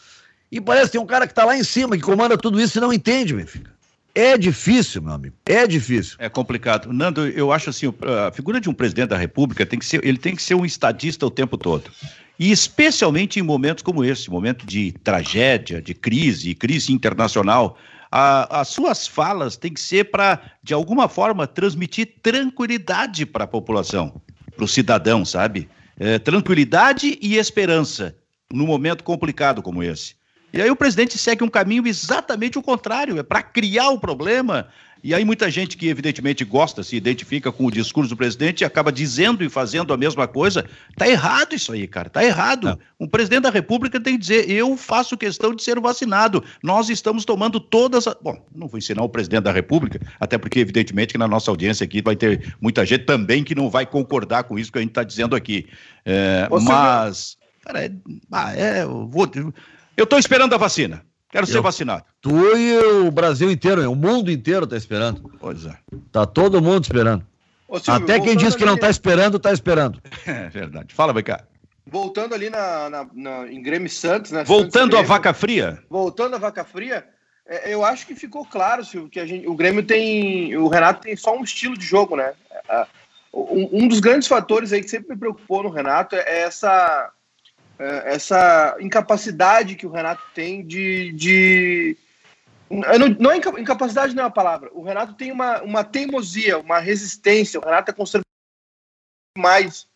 [0.51, 2.79] E parece que tem um cara que está lá em cima, que comanda tudo isso
[2.79, 3.76] e não entende, meu filho.
[4.17, 5.37] É difícil, meu amigo.
[5.45, 6.17] É difícil.
[6.19, 6.91] É complicado.
[6.91, 7.93] Nando, eu acho assim,
[8.27, 10.65] a figura de um presidente da República tem que ser, ele tem que ser um
[10.65, 11.91] estadista o tempo todo.
[12.39, 17.77] E especialmente em momentos como esse, momento de tragédia, de crise, crise internacional,
[18.11, 23.47] a, as suas falas têm que ser para, de alguma forma, transmitir tranquilidade para a
[23.47, 24.19] população,
[24.55, 25.69] para o cidadão, sabe?
[25.99, 28.17] É, tranquilidade e esperança
[28.51, 30.15] num momento complicado como esse.
[30.57, 34.67] E aí o presidente segue um caminho exatamente o contrário, é para criar o problema.
[35.05, 38.65] E aí muita gente que evidentemente gosta, se identifica com o discurso do presidente e
[38.65, 40.65] acaba dizendo e fazendo a mesma coisa.
[40.97, 42.09] Tá errado isso aí, cara.
[42.09, 42.69] Tá errado.
[42.69, 42.79] Não.
[42.99, 46.43] Um presidente da República tem que dizer: "Eu faço questão de ser vacinado.
[46.63, 48.17] Nós estamos tomando todas as...
[48.21, 51.85] Bom, não vou ensinar o presidente da República, até porque evidentemente que na nossa audiência
[51.85, 54.91] aqui vai ter muita gente também que não vai concordar com isso que a gente
[54.91, 55.69] está dizendo aqui.
[56.05, 57.93] É, mas, cara, é,
[58.33, 59.27] ah, é, eu vou
[59.97, 61.05] eu estou esperando a vacina.
[61.31, 62.05] Quero eu, ser vacinado.
[62.21, 65.31] Tu e o Brasil inteiro, o mundo inteiro está esperando.
[65.39, 65.77] Pois é.
[66.13, 67.27] Tá todo mundo esperando.
[67.69, 68.71] Ô, Silvio, Até quem diz que ali...
[68.71, 70.01] não está esperando, está esperando.
[70.27, 70.95] É verdade.
[70.95, 71.45] Fala, vai cá.
[71.87, 74.45] Voltando ali na, na, na, em Grêmio Santos, né?
[74.45, 75.83] Voltando à vaca fria.
[75.89, 77.07] Voltando à vaca fria,
[77.47, 80.57] é, eu acho que ficou claro, Silvio, que a gente, o Grêmio tem.
[80.57, 82.33] O Renato tem só um estilo de jogo, né?
[82.69, 82.87] É,
[83.33, 87.13] um, um dos grandes fatores aí que sempre me preocupou no Renato é essa
[87.79, 91.13] essa incapacidade que o Renato tem de.
[91.13, 91.97] de
[92.71, 94.71] não, não é incapacidade não é a palavra.
[94.73, 97.61] O Renato tem uma, uma teimosia, uma resistência.
[97.61, 98.25] O Renato é conservador
[99.39, 99.87] mais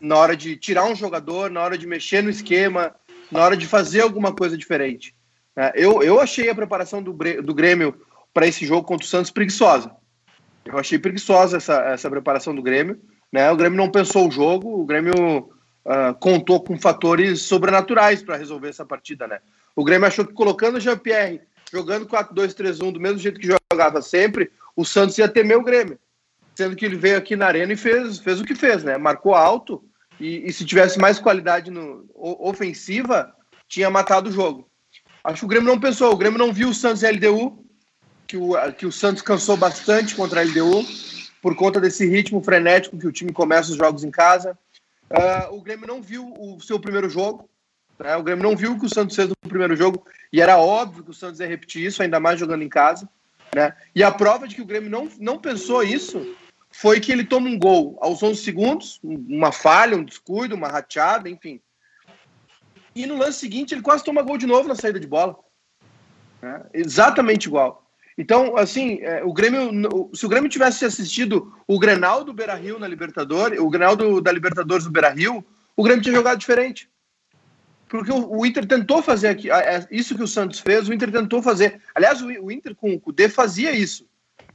[0.00, 2.94] na hora de tirar um jogador, na hora de mexer no esquema,
[3.30, 5.14] na hora de fazer alguma coisa diferente.
[5.56, 8.00] É, eu, eu achei a preparação do, do Grêmio
[8.32, 9.90] para esse jogo contra o Santos preguiçosa.
[10.64, 13.00] Eu achei preguiçosa essa, essa preparação do Grêmio.
[13.32, 13.50] Né?
[13.50, 15.53] O Grêmio não pensou o jogo, o Grêmio
[15.84, 19.40] uh, contou com fatores sobrenaturais para resolver essa partida, né?
[19.76, 21.40] O Grêmio achou que colocando o Jean-Pierre
[21.72, 25.98] jogando 4-2-3-1 do mesmo jeito que jogava sempre, o Santos ia temer o Grêmio.
[26.54, 28.96] Sendo que ele veio aqui na arena e fez, fez o que fez, né?
[28.96, 29.82] Marcou alto
[30.20, 33.34] e, e se tivesse mais qualidade no, ofensiva,
[33.66, 34.68] tinha matado o jogo.
[35.24, 37.64] Acho que o Grêmio não pensou, o Grêmio não viu o Santos e a LDU,
[38.26, 40.84] que o, que o Santos cansou bastante contra a LDU,
[41.42, 44.56] por conta desse ritmo frenético que o time começa os jogos em casa.
[45.10, 47.48] Uh, o Grêmio não viu o seu primeiro jogo.
[47.98, 48.16] Né?
[48.16, 50.06] O Grêmio não viu o que o Santos fez no primeiro jogo.
[50.32, 53.08] E era óbvio que o Santos ia repetir isso, ainda mais jogando em casa.
[53.54, 53.74] Né?
[53.94, 56.36] E a prova de que o Grêmio não, não pensou isso
[56.70, 61.28] foi que ele toma um gol aos 11 segundos, uma falha, um descuido, uma rateada,
[61.28, 61.60] enfim.
[62.94, 65.38] E no lance seguinte ele quase toma gol de novo na saída de bola.
[66.42, 66.64] Né?
[66.72, 67.83] Exatamente igual.
[68.16, 72.78] Então, assim, é, o Grêmio, se o Grêmio tivesse assistido o Grenal do Beira Rio
[72.78, 75.44] na Libertadores, o Grenal do, da Libertadores do Beira Rio,
[75.76, 76.88] o Grêmio tinha jogado diferente.
[77.88, 79.48] Porque o, o Inter tentou fazer aqui,
[79.90, 81.80] isso que o Santos fez, o Inter tentou fazer.
[81.94, 84.06] Aliás, o, o Inter com o Cudê fazia isso.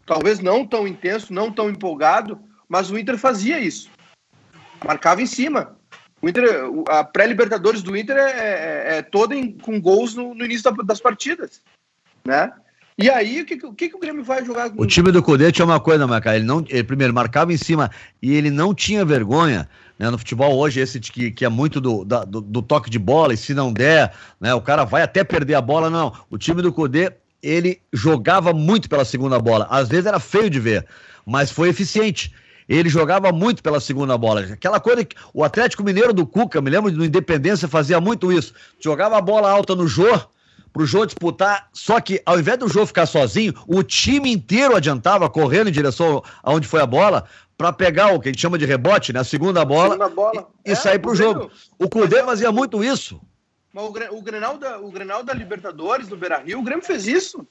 [0.06, 3.90] Talvez não tão intenso, não tão empolgado, mas o Inter fazia isso.
[4.86, 5.78] Marcava em cima.
[6.22, 6.46] O Inter,
[6.88, 11.00] a pré-Libertadores do Inter é, é, é toda em, com gols no, no início das
[11.00, 11.62] partidas,
[12.26, 12.52] né?
[13.02, 14.70] E aí, o que, o que, o Grêmio vai jogar?
[14.76, 17.90] O time do Cudê tinha uma coisa, Macá, ele não, ele primeiro marcava em cima
[18.22, 22.04] e ele não tinha vergonha, né, no futebol hoje, esse que, que é muito do,
[22.04, 25.24] da, do, do, toque de bola, e se não der, né, o cara vai até
[25.24, 26.12] perder a bola, não.
[26.30, 30.60] O time do Cudê, ele jogava muito pela segunda bola, às vezes era feio de
[30.60, 30.86] ver,
[31.26, 32.34] mas foi eficiente
[32.68, 34.42] ele jogava muito pela segunda bola.
[34.42, 38.54] Aquela coisa que o Atlético Mineiro do Cuca, me lembro do Independência, fazia muito isso.
[38.80, 40.06] Jogava a bola alta no Jô,
[40.72, 45.30] pro Jô disputar, só que ao invés do Jô ficar sozinho, o time inteiro adiantava,
[45.30, 47.26] correndo em direção aonde foi a bola,
[47.58, 49.20] para pegar o que a gente chama de rebote, né?
[49.20, 50.48] A segunda bola, segunda bola.
[50.66, 51.52] e, e é, sair pro o jogo.
[51.78, 53.20] O Cudê fazia muito isso.
[53.74, 57.46] Mas o, o, Grenal da, o Grenal da Libertadores, do Beira-Rio, o Grêmio fez isso.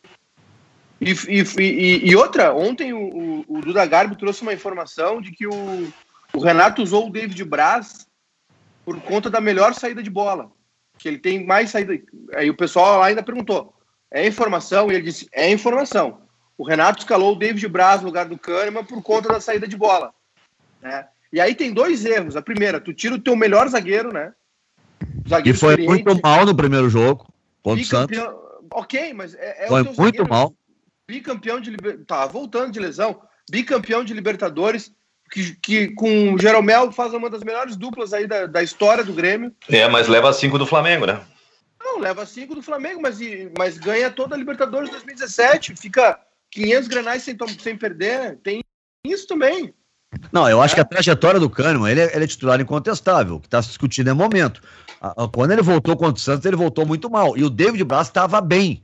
[1.00, 1.12] E,
[1.59, 5.92] e, e, outra, ontem o, o, o, Duda Garbi trouxe uma informação de que o,
[6.33, 8.07] o Renato usou o David Braz
[8.85, 10.50] por conta da melhor saída de bola.
[10.98, 11.98] Que ele tem mais saída.
[12.34, 13.74] Aí o pessoal lá ainda perguntou:
[14.11, 14.90] é informação?
[14.90, 16.22] E ele disse: é informação.
[16.56, 19.76] O Renato escalou o David Braz no lugar do Kahneman por conta da saída de
[19.76, 20.12] bola.
[20.82, 21.06] Né?
[21.32, 22.37] E aí tem dois erros.
[22.37, 24.32] A primeira, tu tira o teu melhor zagueiro, né?
[25.28, 27.32] Zagueiro e foi muito mal no primeiro jogo
[27.62, 28.18] contra o Santos.
[28.72, 30.28] Ok, mas é, é foi muito zagueiro.
[30.28, 30.54] mal
[31.08, 31.74] bicampeão de
[32.06, 34.92] tá voltando de lesão, bicampeão de Libertadores,
[35.30, 39.12] que, que com o Jeromel faz uma das melhores duplas aí da, da história do
[39.12, 39.54] Grêmio.
[39.68, 41.20] É, mas leva cinco do Flamengo, né?
[41.80, 43.18] Não, leva cinco do Flamengo, mas,
[43.56, 46.18] mas ganha toda a Libertadores 2017, fica
[46.50, 48.60] 500 granais sem, sem perder, tem
[49.06, 49.72] isso também.
[50.32, 50.76] Não, eu acho é.
[50.76, 53.68] que a trajetória do Kahneman, ele é, ele é titular incontestável, o que está se
[53.68, 54.62] discutindo é momento.
[55.32, 58.40] Quando ele voltou contra o Santos, ele voltou muito mal, e o David Braz estava
[58.40, 58.82] bem.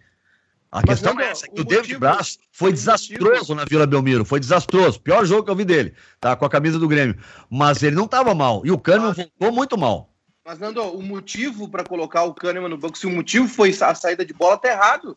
[0.75, 3.55] A Mas questão é essa, que o, o David Braz foi desastroso motivo.
[3.55, 6.81] na Vila Belmiro, foi desastroso, pior jogo que eu vi dele, tá, com a camisa
[6.81, 7.17] do Grêmio.
[7.49, 9.31] Mas ele não estava mal, e o Kahneman Mas...
[9.39, 10.13] voltou muito mal.
[10.45, 13.95] Mas, Nando, o motivo para colocar o Kahneman no banco, se o motivo foi a
[13.95, 15.17] saída de bola, tá errado.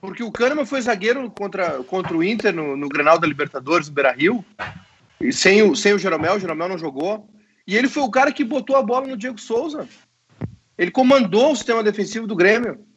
[0.00, 3.94] Porque o Kahneman foi zagueiro contra, contra o Inter no, no Grenal da Libertadores, no
[3.94, 4.44] Beira-Rio,
[5.20, 7.28] e sem o, sem o Jeromel, o Jeromel não jogou.
[7.66, 9.88] E ele foi o cara que botou a bola no Diego Souza.
[10.78, 12.91] Ele comandou o sistema defensivo do Grêmio.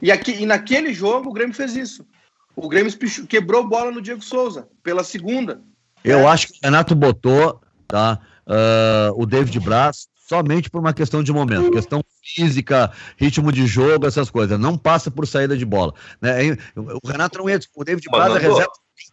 [0.00, 2.06] E, aqui, e naquele jogo o Grêmio fez isso.
[2.54, 2.92] O Grêmio
[3.28, 5.60] quebrou bola no Diego Souza, pela segunda.
[6.04, 6.26] Eu é.
[6.26, 11.32] acho que o Renato botou tá, uh, o David Braz somente por uma questão de
[11.32, 14.60] momento, questão física, ritmo de jogo, essas coisas.
[14.60, 15.94] Não passa por saída de bola.
[16.20, 16.56] Né?
[16.76, 17.58] O Renato não ia.
[17.74, 18.72] O David Braz é reserva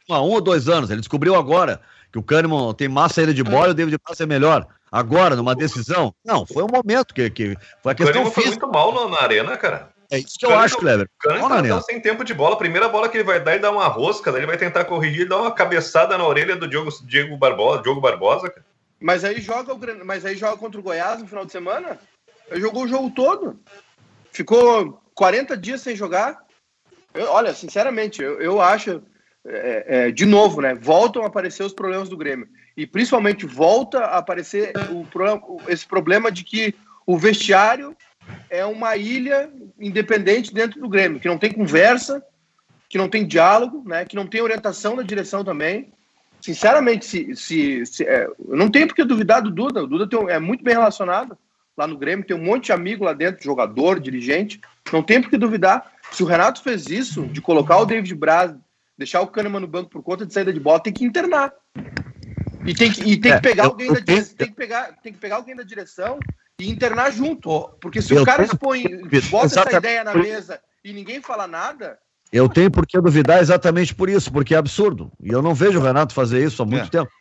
[0.09, 0.89] há um ou dois anos.
[0.89, 1.79] Ele descobriu agora
[2.11, 4.67] que o Kahneman tem mais saída de bola e o David Braz é melhor.
[4.91, 6.13] Agora, numa decisão?
[6.23, 8.41] Não, foi um momento que, que foi a questão o física.
[8.41, 9.89] foi muito mal na arena, cara.
[10.11, 11.09] É isso que eu acho, Kleber.
[11.21, 12.55] Tá, tá sem tempo de bola.
[12.55, 14.85] A primeira bola que ele vai dar, ele dá uma rosca, daí ele vai tentar
[14.85, 18.65] corrigir e dar uma cabeçada na orelha do Diogo, Diego Barbosa, Diogo Barbosa, cara.
[18.99, 21.99] Mas aí joga o mas aí joga contra o Goiás no final de semana?
[22.49, 23.59] Ele jogou o jogo todo.
[24.31, 26.39] Ficou 40 dias sem jogar.
[27.13, 29.01] Eu, olha, sinceramente, eu, eu acho.
[29.47, 30.73] É, é, de novo, né?
[30.73, 32.47] Voltam a aparecer os problemas do Grêmio.
[32.75, 35.05] E principalmente volta a aparecer o,
[35.67, 36.73] esse problema de que
[37.05, 37.95] o vestiário
[38.49, 42.23] é uma ilha independente dentro do Grêmio, que não tem conversa,
[42.87, 45.91] que não tem diálogo, né, que não tem orientação da direção também.
[46.39, 49.83] Sinceramente, se, se, se é, não tenho porque duvidar do Duda.
[49.83, 51.37] O Duda tem, é muito bem relacionado
[51.75, 54.61] lá no Grêmio, tem um monte de amigo lá dentro, jogador, dirigente.
[54.93, 55.91] Não tem porque duvidar.
[56.11, 58.55] Se o Renato fez isso, de colocar o David Braz,
[58.97, 61.51] deixar o Kahneman no banco por conta de saída de bola, tem que internar.
[62.65, 65.19] E tem que, e tem que é, pegar alguém da tem que pegar, tem que
[65.19, 66.17] pegar alguém da direção
[66.59, 67.69] e internar junto.
[67.81, 68.83] Porque se eu o cara expõe,
[69.29, 71.97] bota essa ideia na mesa e ninguém fala nada.
[72.31, 75.11] Eu tenho por que duvidar exatamente por isso, porque é absurdo.
[75.21, 76.89] E eu não vejo o Renato fazer isso há muito é.
[76.89, 77.11] tempo.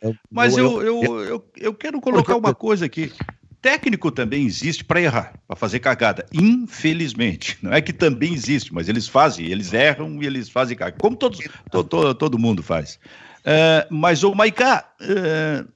[0.00, 3.12] Eu, Mas eu, eu, eu, eu, quero colocar uma coisa aqui.
[3.60, 6.26] Técnico também existe para errar, para fazer cagada.
[6.32, 7.58] Infelizmente.
[7.62, 10.98] Não é que também existe, mas eles fazem, eles erram e eles fazem cagada.
[10.98, 11.38] Como todos,
[11.70, 12.98] to, to, todo mundo faz.
[13.40, 15.68] Uh, mas o Maicá, uh,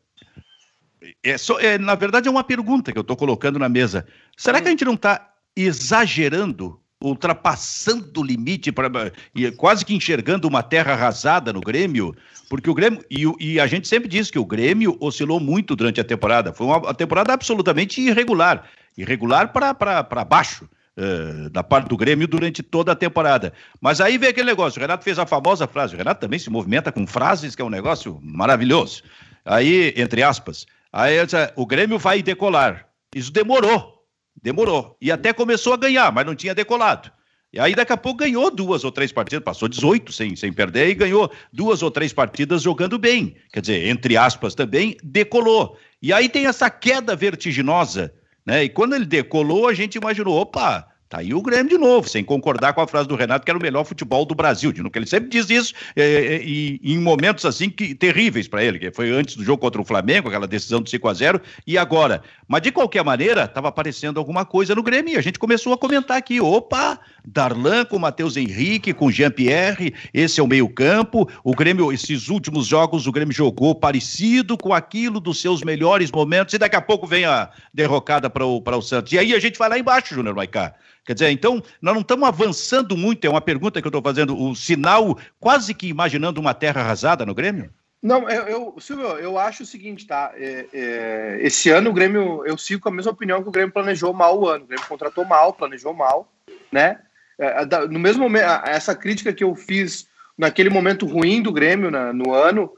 [1.23, 4.07] é só, é, na verdade, é uma pergunta que eu estou colocando na mesa.
[4.37, 8.91] Será que a gente não está exagerando, ultrapassando o limite, pra,
[9.35, 12.15] e quase que enxergando uma terra arrasada no Grêmio?
[12.49, 13.05] Porque o Grêmio.
[13.11, 16.53] E, e, a gente sempre diz que o Grêmio oscilou muito durante a temporada.
[16.53, 18.65] Foi uma temporada absolutamente irregular
[18.99, 20.69] irregular para baixo.
[21.01, 23.53] Uh, da parte do Grêmio durante toda a temporada.
[23.81, 26.51] Mas aí vem aquele negócio, o Renato fez a famosa frase, o Renato também se
[26.51, 29.05] movimenta com frases, que é um negócio maravilhoso.
[29.45, 31.17] Aí, entre aspas, Aí
[31.57, 32.89] o Grêmio vai decolar.
[33.15, 34.05] Isso demorou,
[34.43, 34.97] demorou.
[35.01, 37.11] E até começou a ganhar, mas não tinha decolado.
[37.53, 40.89] E aí daqui a pouco ganhou duas ou três partidas, passou 18 sem, sem perder
[40.89, 43.37] e ganhou duas ou três partidas jogando bem.
[43.53, 45.79] Quer dizer, entre aspas também, decolou.
[46.03, 48.65] E aí tem essa queda vertiginosa, né?
[48.65, 52.23] E quando ele decolou, a gente imaginou, opa, Tá aí o Grêmio de novo, sem
[52.23, 54.71] concordar com a frase do Renato, que era o melhor futebol do Brasil.
[54.71, 58.63] De que ele sempre diz isso, é, é, e, em momentos assim que, terríveis para
[58.63, 61.41] ele, que foi antes do jogo contra o Flamengo, aquela decisão de 5 a 0
[61.67, 62.23] e agora.
[62.47, 65.79] Mas de qualquer maneira, estava aparecendo alguma coisa no Grêmio, e a gente começou a
[65.79, 71.27] comentar aqui: opa, Darlan com Matheus Henrique, com Jean-Pierre, esse é o meio-campo.
[71.43, 76.53] O Grêmio, esses últimos jogos, o Grêmio jogou parecido com aquilo dos seus melhores momentos,
[76.53, 79.11] e daqui a pouco vem a derrocada para o, o Santos.
[79.15, 80.75] E aí a gente vai lá embaixo, Júnior Maicá.
[81.09, 84.39] Quer dizer, então, nós não estamos avançando muito, é uma pergunta que eu estou fazendo,
[84.39, 87.71] o sinal quase que imaginando uma terra arrasada no Grêmio?
[88.03, 90.33] Não, eu, eu Silvio, eu acho o seguinte, tá?
[90.37, 93.73] É, é, esse ano o Grêmio, eu sigo com a mesma opinião que o Grêmio
[93.73, 94.65] planejou mal o ano.
[94.65, 96.31] O Grêmio contratou mal, planejou mal,
[96.71, 97.01] né?
[97.39, 102.13] É, no mesmo momento, essa crítica que eu fiz naquele momento ruim do Grêmio na,
[102.13, 102.71] no ano,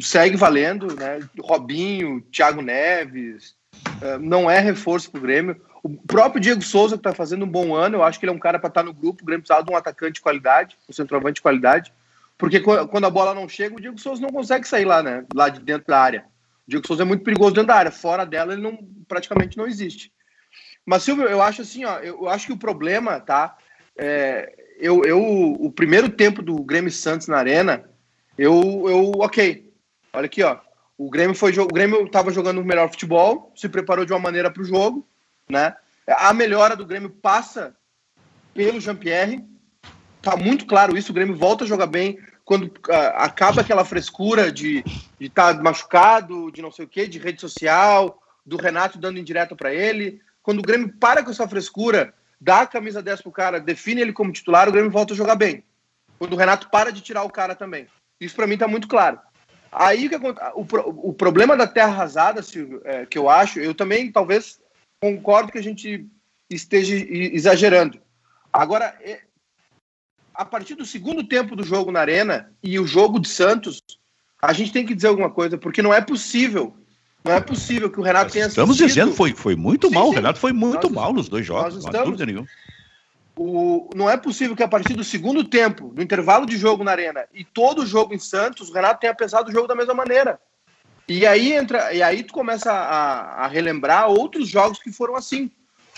[0.00, 1.20] segue valendo, né?
[1.38, 3.54] Robinho, Thiago Neves,
[4.00, 5.60] é, não é reforço para o Grêmio.
[5.86, 8.40] O próprio Diego Souza, está fazendo um bom ano, eu acho que ele é um
[8.40, 9.22] cara para estar tá no grupo.
[9.22, 11.92] O Grêmio precisava de um atacante de qualidade, um centroavante de qualidade.
[12.36, 15.24] Porque quando a bola não chega, o Diego Souza não consegue sair lá, né?
[15.32, 16.24] Lá de dentro da área.
[16.66, 17.92] O Diego Souza é muito perigoso dentro da área.
[17.92, 20.12] Fora dela, ele não, praticamente não existe.
[20.84, 23.56] Mas, Silvio, eu acho assim, ó, eu acho que o problema, tá?
[23.96, 27.88] É, eu, eu, o primeiro tempo do Grêmio Santos na Arena,
[28.36, 29.72] eu, eu, ok.
[30.12, 30.58] Olha aqui, ó.
[30.98, 34.50] O Grêmio foi o Grêmio estava jogando o melhor futebol, se preparou de uma maneira
[34.50, 35.06] para o jogo,
[35.48, 35.76] né?
[36.06, 37.74] A melhora do Grêmio passa
[38.54, 39.44] pelo Jean-Pierre.
[40.22, 41.12] Tá muito claro isso.
[41.12, 44.84] O Grêmio volta a jogar bem quando uh, acaba aquela frescura de
[45.20, 49.56] estar tá machucado, de não sei o quê, de rede social, do Renato dando indireta
[49.56, 50.20] para ele.
[50.42, 54.12] Quando o Grêmio para com essa frescura, dá a camisa 10 pro cara, define ele
[54.12, 55.64] como titular, o Grêmio volta a jogar bem.
[56.18, 57.88] Quando o Renato para de tirar o cara também.
[58.20, 59.18] Isso para mim tá muito claro.
[59.72, 60.08] Aí
[60.54, 64.60] o, o problema da terra arrasada, Silvio, é, que eu acho, eu também talvez
[65.00, 66.06] concordo que a gente
[66.48, 68.00] esteja exagerando.
[68.52, 69.22] Agora, é,
[70.34, 73.82] a partir do segundo tempo do jogo na Arena e o jogo de Santos,
[74.40, 76.76] a gente tem que dizer alguma coisa, porque não é possível.
[77.24, 79.04] Não é possível que o Renato tenha Estamos assistido...
[79.04, 80.04] dizendo, foi, foi muito sim, mal.
[80.04, 80.10] Sim.
[80.10, 82.46] O Renato foi muito nós, mal nos dois jogos, não há dúvida nenhuma.
[83.36, 86.92] O, não é possível que a partir do segundo tempo, do intervalo de jogo na
[86.92, 89.92] Arena e todo o jogo em Santos, o Renato tenha pensado o jogo da mesma
[89.92, 90.40] maneira.
[91.08, 95.50] E aí entra, e aí tu começa a, a relembrar outros jogos que foram assim.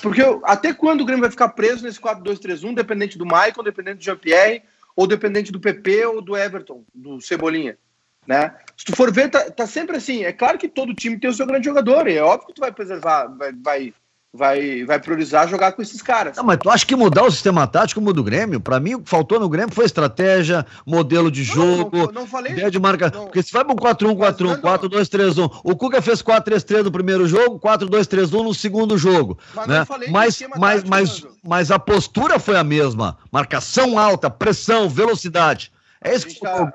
[0.02, 4.04] Porque até quando o Grêmio vai ficar preso nesse 4-2-3-1, dependente do Michael, dependente do
[4.04, 4.62] Jean-Pierre,
[4.94, 7.78] ou dependente do PP ou do Everton, do Cebolinha,
[8.26, 8.54] né?
[8.76, 10.24] Se tu for ver, tá, tá, sempre assim.
[10.24, 12.60] É claro que todo time tem o seu grande jogador, e é óbvio que tu
[12.60, 13.94] vai preservar, vai, vai
[14.38, 16.36] vai, vai priorizar jogar com esses caras.
[16.36, 18.60] Não, mas tu acha que mudar o sistema tático muda o Grêmio?
[18.60, 22.26] Pra mim, o que faltou no Grêmio foi estratégia, modelo de jogo, não, não, não
[22.26, 23.10] falei ideia de marca.
[23.12, 23.24] Não.
[23.24, 28.54] Porque se vai pro 4-1-4-1, 4-2-3-1, o Cuca fez 4-3-3 no primeiro jogo, 4-2-3-1 no
[28.54, 29.36] segundo jogo.
[29.52, 29.86] Mas, né?
[30.08, 33.18] mas, mas, mas, mas, a postura foi a mesma.
[33.32, 35.72] Marcação alta, pressão, velocidade.
[36.00, 36.72] É isso que tá,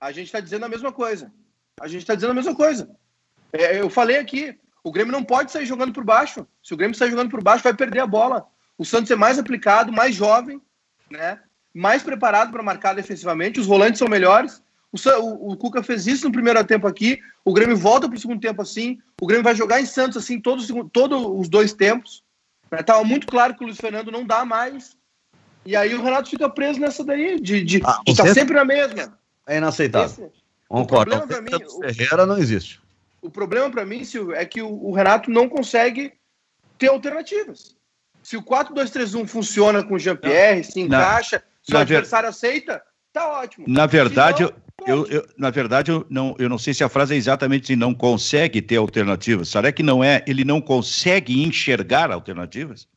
[0.00, 1.32] A gente tá dizendo a mesma coisa.
[1.80, 2.88] A gente tá dizendo a mesma coisa.
[3.52, 6.46] É, eu falei aqui, o Grêmio não pode sair jogando por baixo.
[6.62, 8.46] Se o Grêmio sair jogando por baixo, vai perder a bola.
[8.76, 10.60] O Santos é mais aplicado, mais jovem,
[11.10, 11.38] né?
[11.74, 13.60] mais preparado para marcar defensivamente.
[13.60, 14.62] Os volantes são melhores.
[14.90, 17.20] O, o, o, Cuca fez isso no primeiro tempo aqui.
[17.44, 18.98] O Grêmio volta para o segundo tempo assim.
[19.20, 22.22] O Grêmio vai jogar em Santos assim todos todo os dois tempos.
[22.70, 23.08] Estava né?
[23.08, 24.96] muito claro que o Luiz Fernando não dá mais.
[25.64, 28.64] E aí o Renato fica preso nessa daí, de, de, ah, de estar sempre na
[28.64, 29.16] mesma.
[29.46, 30.26] É inaceitável.
[30.26, 31.14] Esse, Concordo.
[31.14, 32.81] O problema para mim, Ferreira não existe.
[33.22, 36.12] O problema para mim, Silvio, é que o, o, Renato não consegue
[36.76, 37.76] ter alternativas.
[38.20, 42.30] Se o 4-2-3-1 funciona com o Jean-Pierre, se encaixa, se o adversário ver...
[42.30, 42.82] aceita,
[43.12, 43.64] tá ótimo.
[43.68, 44.52] Na verdade, não,
[44.86, 47.76] eu, eu, na verdade, eu não, eu não sei se a frase é exatamente se
[47.76, 49.48] não consegue ter alternativas.
[49.48, 50.24] Será que não é?
[50.26, 52.88] Ele não consegue enxergar alternativas?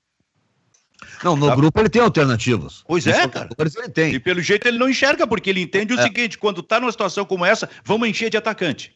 [1.23, 1.55] Não, no tá.
[1.55, 2.83] grupo ele tem alternativas.
[2.87, 3.49] Pois é, cara.
[3.59, 4.13] Ele tem.
[4.15, 6.03] E pelo jeito ele não enxerga, porque ele entende o é.
[6.03, 8.94] seguinte: quando tá numa situação como essa, vamos encher de atacante.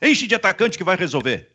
[0.00, 1.48] Enche de atacante que vai resolver.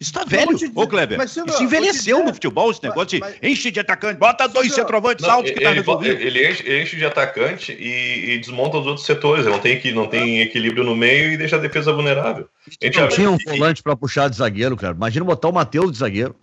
[0.00, 1.18] Isso tá velho, ô Kleber.
[1.18, 5.26] Mas, isso envelheceu no futebol, esse negócio mas, de enche de atacante, bota dois centroavantes
[5.26, 6.18] não, altos que tá resolvido.
[6.18, 9.44] Ele enche, enche de atacante e, e, desmonta os outros setores.
[9.44, 12.48] Ele não tem, que, não tem equilíbrio no meio e deixa a defesa vulnerável.
[12.66, 14.94] A gente não tinha um volante para puxar de zagueiro, cara.
[14.94, 16.34] Imagina botar o Matheus de zagueiro.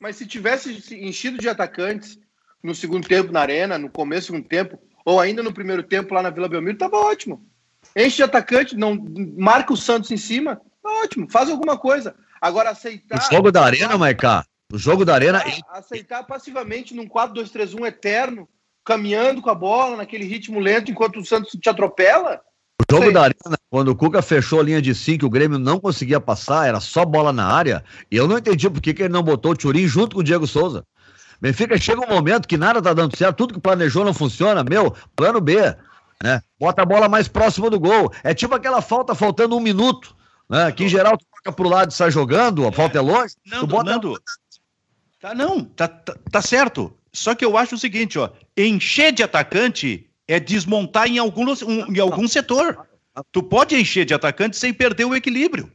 [0.00, 2.18] Mas se tivesse enchido de atacantes
[2.60, 6.12] no segundo tempo na arena, no começo do segundo tempo, ou ainda no primeiro tempo
[6.14, 7.48] lá na Vila Belmiro, tava ótimo
[7.96, 8.98] enche de atacante, não
[9.36, 12.14] marca o Santos em cima, ótimo, faz alguma coisa.
[12.40, 13.18] Agora aceitar.
[13.18, 14.44] O jogo da Arena, Maicá.
[14.72, 15.42] O jogo da Arena.
[15.70, 18.48] Aceitar passivamente num 4-2-3-1 eterno,
[18.84, 22.40] caminhando com a bola naquele ritmo lento enquanto o Santos te atropela.
[22.80, 23.12] O jogo Sei.
[23.12, 26.66] da Arena, quando o Cuca fechou a linha de 5 o Grêmio não conseguia passar,
[26.66, 27.84] era só bola na área.
[28.10, 30.24] E eu não entendi por que, que ele não botou o Turim junto com o
[30.24, 30.84] Diego Souza.
[31.40, 34.94] Benfica chega um momento que nada tá dando certo, tudo que planejou não funciona, meu,
[35.16, 35.56] plano B,
[36.22, 36.42] né?
[36.58, 38.12] Bota a bola mais próxima do gol.
[38.22, 40.14] É tipo aquela falta faltando um minuto,
[40.48, 40.70] né?
[40.72, 43.34] Que em geral tu toca pro lado e sai jogando, a falta é longe.
[43.46, 43.90] Nando, tu bota...
[43.90, 44.22] Nando,
[45.20, 46.94] tá, não, tá, tá, tá certo.
[47.12, 51.92] Só que eu acho o seguinte, ó, encher de atacante é desmontar em algum, um,
[51.92, 52.86] em algum setor.
[53.32, 55.70] Tu pode encher de atacante sem perder o equilíbrio.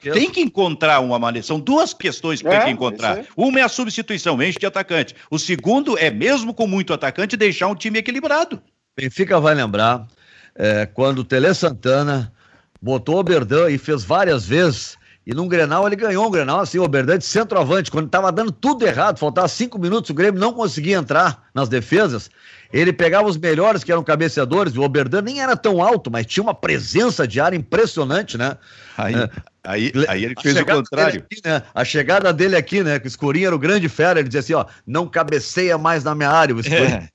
[0.00, 1.46] Tem que encontrar uma maneira.
[1.46, 3.20] São duas questões que É, tem que encontrar.
[3.20, 5.14] isso Uma é a substituição, enche de atacante.
[5.30, 8.62] O segundo é, mesmo com muito atacante, deixar um time equilibrado.
[8.98, 10.06] Benfica vai lembrar
[10.56, 12.32] é, quando o Tele Santana
[12.82, 14.98] botou o Oberdan e fez várias vezes.
[15.24, 18.50] E num Grenal ele ganhou um Grenal, assim, o Oberdan de centroavante, quando estava dando
[18.50, 22.28] tudo errado, faltava cinco minutos, o Grêmio não conseguia entrar nas defesas.
[22.72, 26.42] Ele pegava os melhores que eram cabeceadores, o Oberdan nem era tão alto, mas tinha
[26.42, 28.56] uma presença de área impressionante, né?
[28.96, 29.30] Aí, É.
[29.62, 31.24] aí, aí ele fez o contrário.
[31.30, 31.62] aqui, né?
[31.72, 32.98] A chegada dele aqui, né?
[32.98, 36.14] Que o Escurinho era o grande fera, ele dizia assim, ó, não cabeceia mais na
[36.14, 36.96] minha área, o Escurinho.
[36.96, 37.08] É.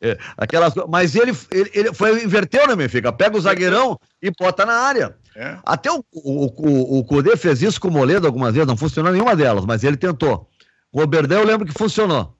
[0.00, 3.12] É, aquelas, mas ele, ele, ele foi, inverteu, né, Benfica?
[3.12, 5.16] Pega o zagueirão e bota na área.
[5.34, 5.56] É.
[5.64, 9.12] Até o, o, o, o Cudê fez isso com o Moledo algumas vezes, não funcionou
[9.12, 10.48] nenhuma delas, mas ele tentou.
[10.92, 12.36] O Oberdan eu lembro que funcionou.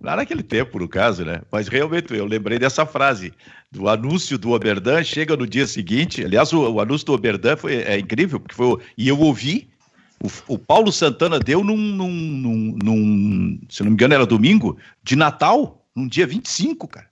[0.00, 1.42] Lá naquele tempo, no caso, né?
[1.50, 3.32] Mas realmente eu lembrei dessa frase
[3.70, 6.24] do anúncio do Oberdan, chega no dia seguinte.
[6.24, 8.78] Aliás, o, o anúncio do Oberdan foi, é incrível, porque foi.
[8.98, 9.70] E eu ouvi,
[10.20, 14.76] o, o Paulo Santana deu num, num, num, num- Se não me engano, era domingo,
[15.04, 17.10] de Natal, num dia 25, cara.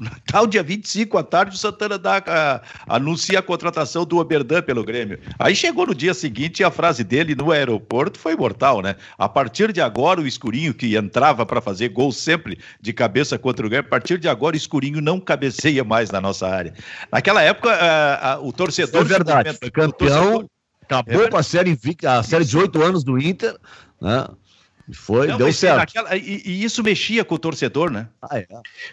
[0.00, 4.82] Natal, dia 25 à tarde, o Santana dá, a- anuncia a contratação do Oberdan pelo
[4.82, 5.20] Grêmio.
[5.38, 8.96] Aí chegou no dia seguinte e a frase dele no aeroporto foi mortal, né?
[9.16, 13.64] A partir de agora, o Escurinho, que entrava para fazer gol sempre de cabeça contra
[13.64, 16.74] o Grêmio, a partir de agora, o Escurinho não cabeceia mais na nossa área.
[17.12, 19.02] Naquela época, a- a- o torcedor.
[19.02, 20.46] É verdade, campeão, torcedor-
[20.82, 23.56] acabou É com a série, a série de oito anos do Inter,
[24.00, 24.26] né?
[24.92, 25.76] Foi, Não, deu certo.
[25.78, 28.08] naquela- e, e isso mexia com o torcedor, né?
[28.20, 28.46] Ah, é.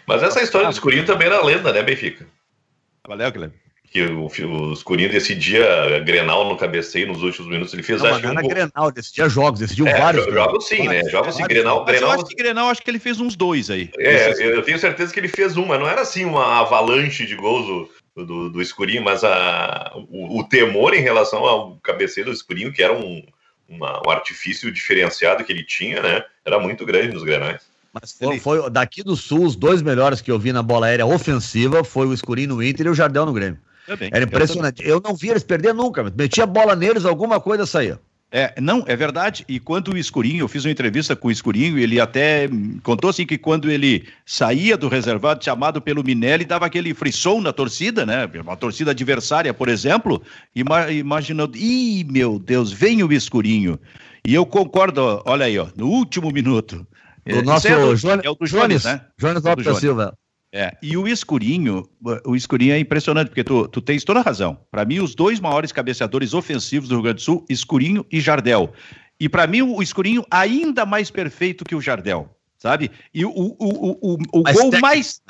[0.06, 2.26] Mas essa história do escurinho também era lenda, né, Benfica?
[3.06, 3.54] Valeu, Guilherme.
[3.92, 7.74] Que o, o escurinho decidia Grenal no cabeceio nos últimos minutos.
[7.74, 8.48] Ele fez, Não, acho que um gol.
[8.48, 10.24] Grenal, decidia jogos, decidiu É, vários.
[10.26, 11.02] jo- jogos sim, né?
[11.10, 11.42] Jogos sim.
[11.42, 13.90] Grenal, Grenal acho que Grenal, acho que ele fez uns dois aí.
[13.98, 17.34] É, eu tenho certeza que ele fez um, mas não era assim uma avalanche de
[17.34, 22.32] gols do, do, do Escurinho, mas a, o, o temor em relação ao cabeceio do
[22.32, 23.20] Escurinho, que era um,
[23.70, 26.24] uma- um artifício diferenciado que ele tinha, né?
[26.44, 27.62] Era muito grande nos grenais.
[27.92, 31.06] Mas foi, foi daqui do Sul, os dois melhores que eu vi na bola aérea
[31.06, 33.58] ofensiva foi o Escurinho no Inter e o Jardel no Grêmio.
[33.86, 34.10] Também.
[34.12, 34.82] Era Eu impressionante.
[34.86, 37.98] Eu não vi eles perder nunca, mas metia bola neles, alguma coisa saía.
[38.32, 39.44] É, não, é verdade.
[39.48, 42.48] E quando o Escurinho, eu fiz uma entrevista com o Escurinho, ele até
[42.82, 47.52] contou assim que quando ele saía do reservado, chamado pelo Minelli, dava aquele frisson na
[47.52, 48.30] torcida, né?
[48.40, 50.22] Uma torcida adversária, por exemplo,
[50.54, 53.80] ima imaginando, ih, meu Deus, vem o Escurinho.
[54.24, 56.86] E eu concordo, ó, olha aí, ó, no último minuto.
[57.26, 59.00] O É, nosso é, do, Jones, é o do Jones, Jones, né?
[59.18, 59.74] Jones do Lopes da.
[59.74, 60.14] Silva.
[60.52, 61.88] É, e o escurinho,
[62.24, 64.58] o escurinho é impressionante, porque tu, tu tens toda a razão.
[64.68, 68.72] Para mim, os dois maiores cabeceadores ofensivos do Rio Grande do Sul, escurinho e Jardel.
[69.18, 72.28] E para mim, o escurinho ainda mais perfeito que o Jardel,
[72.58, 72.90] sabe?
[73.14, 74.80] E o, o, o, o, o gol técnico.
[74.80, 75.22] mais.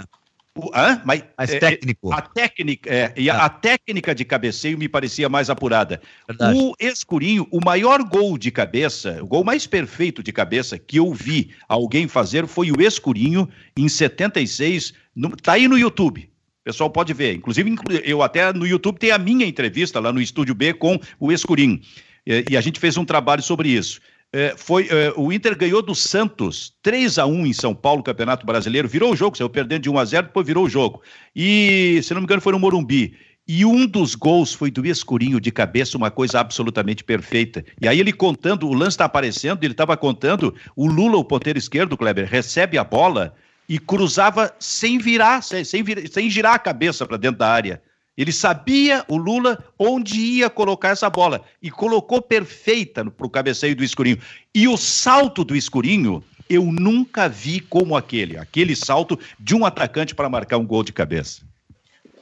[0.59, 1.01] O, hã?
[1.05, 2.13] Mais, Mais é, técnico.
[2.13, 3.45] a técnica, é, e a, Ah.
[3.45, 6.03] a técnica de cabeceio me parecia mais apurada.
[6.29, 6.59] Verdade.
[6.59, 11.13] O Escurinho, o maior gol de cabeça, o gol mais perfeito de cabeça que eu
[11.15, 14.93] vi alguém fazer foi o Escurinho em 76.
[15.15, 16.29] No, tá aí no YouTube.
[16.61, 17.35] O pessoal pode ver.
[17.37, 20.99] Inclusive, inclu- eu até no YouTube tem a minha entrevista lá no Estúdio B com
[21.21, 21.81] o Escurinho.
[22.27, 24.01] E, e a gente fez um trabalho sobre isso.
[24.33, 28.47] É, foi, é, o Inter ganhou do Santos 3 a 1 em São Paulo, Campeonato
[28.47, 28.87] Brasileiro.
[28.89, 31.03] Virou o jogo, saiu perdendo de 1 a 0 depois virou o jogo.
[31.35, 33.17] E, se não me engano, foi no Morumbi.
[33.49, 37.65] E um dos gols foi do Escurinho de cabeça, uma coisa absolutamente perfeita.
[37.81, 41.59] E aí ele contando, o lance está aparecendo, ele estava contando, o Lula, o ponteiro
[41.59, 43.35] esquerdo, Kleber, recebe a bola
[43.69, 47.83] e cruzava sem virar, sem, sem, vir- sem girar a cabeça para dentro da área.
[48.21, 51.43] Ele sabia, o Lula, onde ia colocar essa bola.
[51.63, 54.19] E colocou perfeita para o cabeceio do Escurinho.
[54.55, 58.37] E o salto do Escurinho, eu nunca vi como aquele.
[58.37, 61.41] Aquele salto de um atacante para marcar um gol de cabeça.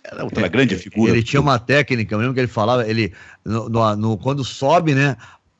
[0.04, 1.10] Era outra grande figura.
[1.12, 3.12] Ele tinha uma técnica, eu lembro que ele falava, ele,
[3.44, 5.16] no, no- no- quando sobe, né?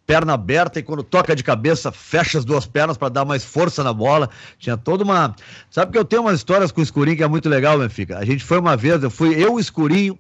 [0.09, 3.85] Perna aberta e quando toca de cabeça, fecha as duas pernas para dar mais força
[3.85, 4.31] na bola.
[4.59, 5.37] Tinha toda uma.
[5.71, 8.17] Sabe que eu tenho umas histórias com o Escurinho que é muito legal, Benfica?
[8.17, 10.19] A gente foi uma vez, eu fui eu, o Escurinho,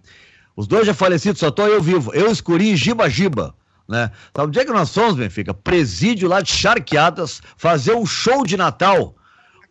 [0.54, 2.12] os dois já falecidos, só tô eu vivo.
[2.12, 3.54] Eu, Escurinho e Giba Giba.
[3.88, 4.10] Né?
[4.36, 5.54] Sabe onde é que nós fomos, Benfica?
[5.54, 9.14] Presídio lá de Charqueadas, fazer um show de Natal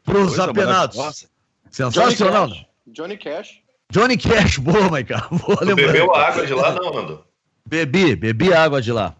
[0.03, 1.27] pros apenados.
[1.69, 2.47] Sensacional.
[2.47, 2.67] Johnny Cash.
[2.87, 3.49] Johnny Cash.
[3.91, 5.27] Johnny Cash, boa, Maica.
[5.29, 5.91] Boa Tu lembrança.
[5.91, 7.23] bebeu a água de lá, não, Nando?
[7.67, 9.15] Bebi, bebi água de lá.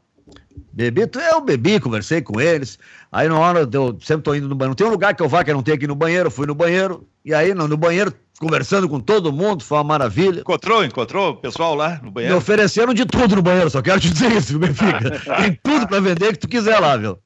[0.77, 2.77] Bebi, eu bebi, conversei com eles.
[3.11, 4.69] Aí na hora eu sempre tô indo no banheiro.
[4.69, 6.29] Não tem um lugar que eu vá que eu não tenho aqui no banheiro.
[6.29, 7.03] Fui no banheiro.
[7.25, 10.41] E aí no, no banheiro, conversando com todo mundo, foi uma maravilha.
[10.41, 12.35] Encontrou, encontrou o pessoal lá no banheiro?
[12.35, 15.35] Me ofereceram de tudo no banheiro, só quero te dizer isso, filho.
[15.41, 17.17] Tem tudo para vender que tu quiser lá, viu?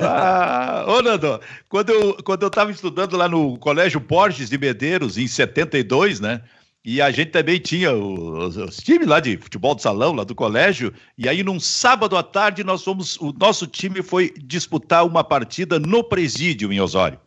[0.00, 5.18] Ah, ô Nando, quando eu, quando eu tava estudando lá no Colégio Borges de Medeiros,
[5.18, 6.40] em 72, né?
[6.84, 10.34] E a gente também tinha os, os, times lá de futebol de salão, lá do
[10.34, 10.92] colégio.
[11.16, 13.16] E aí, num sábado à tarde, nós fomos.
[13.16, 17.18] O nosso time foi disputar uma partida no presídio em Osório.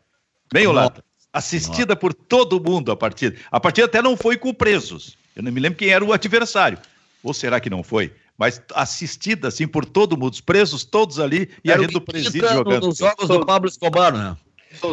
[0.53, 1.03] Bem, Olata.
[1.33, 1.95] Assistida Nossa.
[1.95, 3.35] por todo mundo a partida.
[3.51, 5.17] A partida até não foi com presos.
[5.35, 6.77] Eu não me lembro quem era o adversário.
[7.23, 8.13] Ou será que não foi?
[8.37, 10.33] Mas assistida, assim, por todo mundo.
[10.33, 12.89] Os presos todos ali e era a gente do presídio jogando.
[12.89, 14.37] Os jogos do Pablo Escobar, né?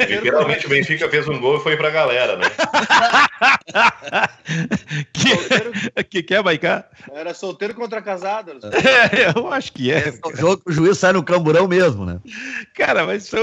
[0.09, 2.45] Literalmente o Benfica fez um gol e foi pra galera, né?
[5.13, 6.89] que, que quer, Maicá?
[7.13, 8.55] Era solteiro contra casado.
[9.15, 10.09] É, eu acho que é.
[10.09, 12.21] é o jogo que o juiz sai no camburão mesmo, né?
[12.75, 13.43] Cara, mas são,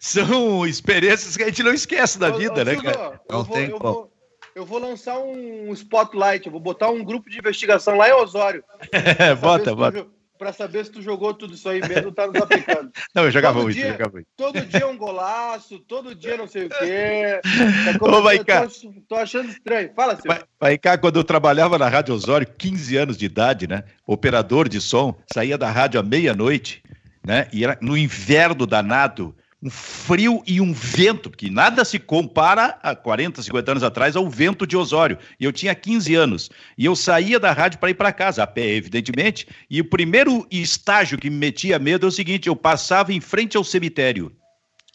[0.00, 3.20] são experiências que a gente não esquece da vida, né, cara?
[3.28, 4.12] Não vou, tem eu vou,
[4.54, 8.64] eu vou lançar um spotlight, eu vou botar um grupo de investigação lá em Osório.
[8.92, 10.06] É, bota, bota
[10.40, 12.90] para saber se tu jogou tudo isso aí mesmo, tá nos aplicando.
[13.14, 14.26] Não, eu jogava todo muito, dia, jogava muito.
[14.34, 17.42] Todo dia um golaço, todo dia não sei o quê.
[18.00, 18.66] Ô, vai cá.
[18.66, 19.92] Tô, tô, achando estranho.
[19.94, 20.42] Fala, Silvio.
[20.58, 23.84] Vai cá, quando eu trabalhava na Rádio Osório, 15 anos de idade, né?
[24.06, 26.82] Operador de som, saía da rádio à meia-noite,
[27.22, 27.46] né?
[27.52, 32.94] E era no inverno danado, um frio e um vento, que nada se compara a
[32.94, 35.18] 40, 50 anos atrás ao vento de Osório.
[35.38, 36.50] E eu tinha 15 anos.
[36.78, 39.46] E eu saía da rádio para ir para casa, a pé, evidentemente.
[39.68, 43.56] E o primeiro estágio que me metia medo é o seguinte: eu passava em frente
[43.56, 44.34] ao cemitério.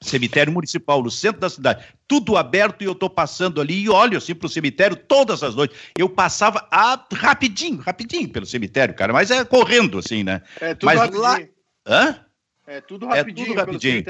[0.02, 4.18] Cemitério municipal, no centro da cidade, tudo aberto e eu tô passando ali e olho
[4.18, 5.78] assim pro cemitério todas as noites.
[5.98, 10.42] Eu passava a, rapidinho, rapidinho pelo cemitério, cara, mas é correndo assim, né?
[10.60, 11.22] É tudo mas rapidinho.
[11.22, 11.40] Lá...
[11.88, 12.26] Hã?
[12.68, 14.04] É tudo rapidinho, é tudo rapidinho.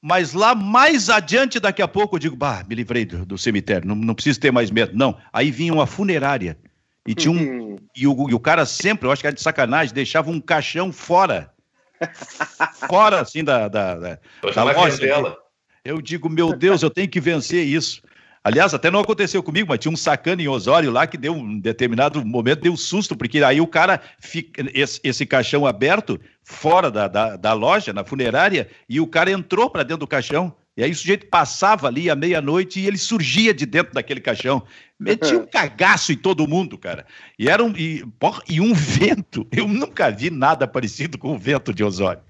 [0.00, 3.86] Mas lá mais adiante, daqui a pouco, eu digo, bah, me livrei do, do cemitério,
[3.86, 4.96] não, não preciso ter mais medo.
[4.96, 5.16] Não.
[5.32, 6.56] Aí vinha uma funerária.
[7.06, 7.36] E tinha um.
[7.36, 7.76] Uhum.
[7.96, 10.92] E, o, e o cara sempre, eu acho que era de sacanagem, deixava um caixão
[10.92, 11.52] fora.
[12.88, 14.18] fora, assim, da, da, da,
[14.54, 14.98] da loja.
[14.98, 15.36] Dela.
[15.84, 18.02] Eu digo, meu Deus, eu tenho que vencer isso.
[18.42, 21.58] Aliás, até não aconteceu comigo, mas tinha um sacano em Osório lá que deu um
[21.58, 26.90] determinado momento, deu um susto, porque aí o cara, fica, esse, esse caixão aberto, fora
[26.90, 30.54] da, da, da, loja, na funerária, e o cara entrou para dentro do caixão.
[30.78, 34.62] E aí o sujeito passava ali à meia-noite e ele surgia de dentro daquele caixão.
[34.96, 37.04] Metia um cagaço em todo mundo, cara.
[37.36, 39.44] E era um, e, porra, e um vento.
[39.50, 42.20] Eu nunca vi nada parecido com o vento de Osório.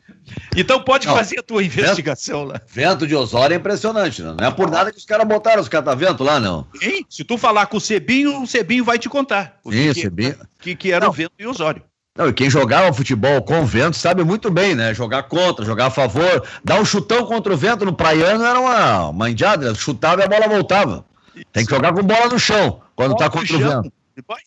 [0.57, 2.61] Então pode não, fazer a tua investigação vento, lá.
[2.67, 5.69] Vento de Osório é impressionante, não, não é por nada que os caras botaram os
[5.69, 6.67] cataventos lá, não.
[6.81, 7.05] Hein?
[7.09, 9.59] Se tu falar com o Cebinho, o Cebinho vai te contar.
[9.63, 10.37] O Sim, que, Cebinho.
[10.59, 11.11] Que, que era não.
[11.11, 11.83] o vento de Osório.
[12.19, 14.93] Não, e quem jogava futebol com vento sabe muito bem, né?
[14.93, 19.09] Jogar contra, jogar a favor, dar um chutão contra o vento no praiano era uma,
[19.11, 21.05] uma indiada, chutava e a bola voltava.
[21.53, 23.93] Tem que jogar com bola no chão quando bola tá contra o vento.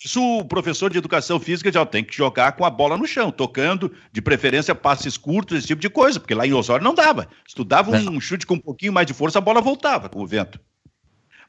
[0.03, 3.32] Isso o professor de educação física já tem que jogar com a bola no chão,
[3.32, 7.30] tocando, de preferência passes curtos, esse tipo de coisa, porque lá em Osório não dava.
[7.47, 10.22] Se tu dava um chute com um pouquinho mais de força, a bola voltava com
[10.22, 10.59] o vento.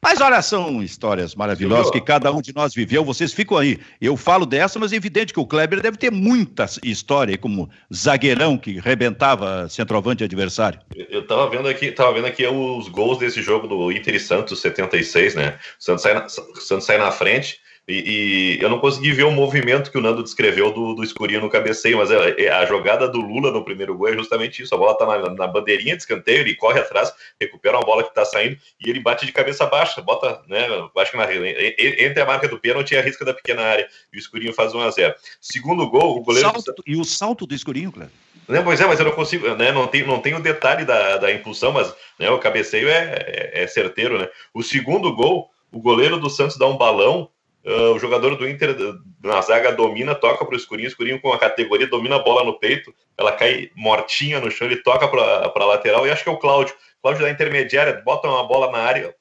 [0.05, 3.05] Mas olha, são histórias maravilhosas que cada um de nós viveu.
[3.05, 3.79] Vocês ficam aí.
[4.01, 8.59] Eu falo dessa, mas é evidente que o Kleber deve ter muita história como zagueirão
[8.59, 10.81] que rebentava centroavante adversário.
[11.09, 14.61] Eu tava vendo aqui, tava vendo aqui os gols desse jogo do Inter e Santos
[14.61, 15.57] 76, né?
[15.79, 17.61] O Santos sai na, Santos sai na frente.
[17.89, 21.41] E, e, eu não consegui ver o movimento que o Nando descreveu do, do escurinho
[21.41, 24.62] no cabeceio, mas a, é, é, a, jogada do Lula no primeiro gol é justamente
[24.62, 24.72] isso.
[24.72, 28.14] A bola tá na, na bandeirinha de escanteio, ele corre atrás, recupera uma bola que
[28.14, 30.64] tá saindo e ele bate de cabeça baixa, bota, né?
[30.97, 33.89] Acho que na, entre a marca do pênalti e a risca da pequena área.
[34.12, 36.49] E o escurinho faz 1 a 0 Segundo gol, o goleiro.
[36.49, 38.12] Salto, e o salto do escurinho, Cleber?
[38.49, 39.72] Né, pois é, mas eu não consigo, né?
[39.72, 43.62] Não tem, não tem o detalhe da, da impulsão, mas né, o cabeceio é, é,
[43.62, 44.28] é certeiro, né?
[44.55, 47.28] O segundo gol, o goleiro do Santos dá um balão
[47.65, 48.75] Uh, o jogador do Inter
[49.23, 52.59] na zaga domina, toca para o escurinho, escurinho com a categoria, domina a bola no
[52.59, 56.33] peito, ela cai mortinha no chão, ele toca para a lateral, e acho que é
[56.33, 56.75] o Cláudio.
[57.01, 59.15] Cláudio da intermediária, bota uma bola na área,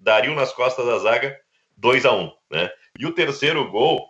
[0.00, 1.38] Dario nas costas da zaga,
[1.76, 2.70] 2 a 1 um, né?
[2.98, 4.08] E o terceiro gol,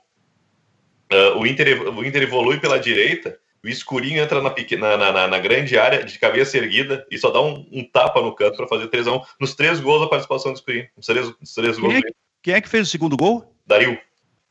[1.13, 5.29] uh, o, Inter, o Inter evolui pela direita, o escurinho entra na, pequena, na, na,
[5.29, 8.69] na, grande área, de cabeça erguida, e só dá um, um tapa no canto para
[8.69, 10.89] fazer 3 a 1 Nos três gols, a participação do escurinho.
[10.97, 11.95] Nos três, nos três quem, gols.
[11.95, 12.11] É,
[12.43, 13.54] quem é que fez o segundo gol?
[13.67, 13.99] Dario.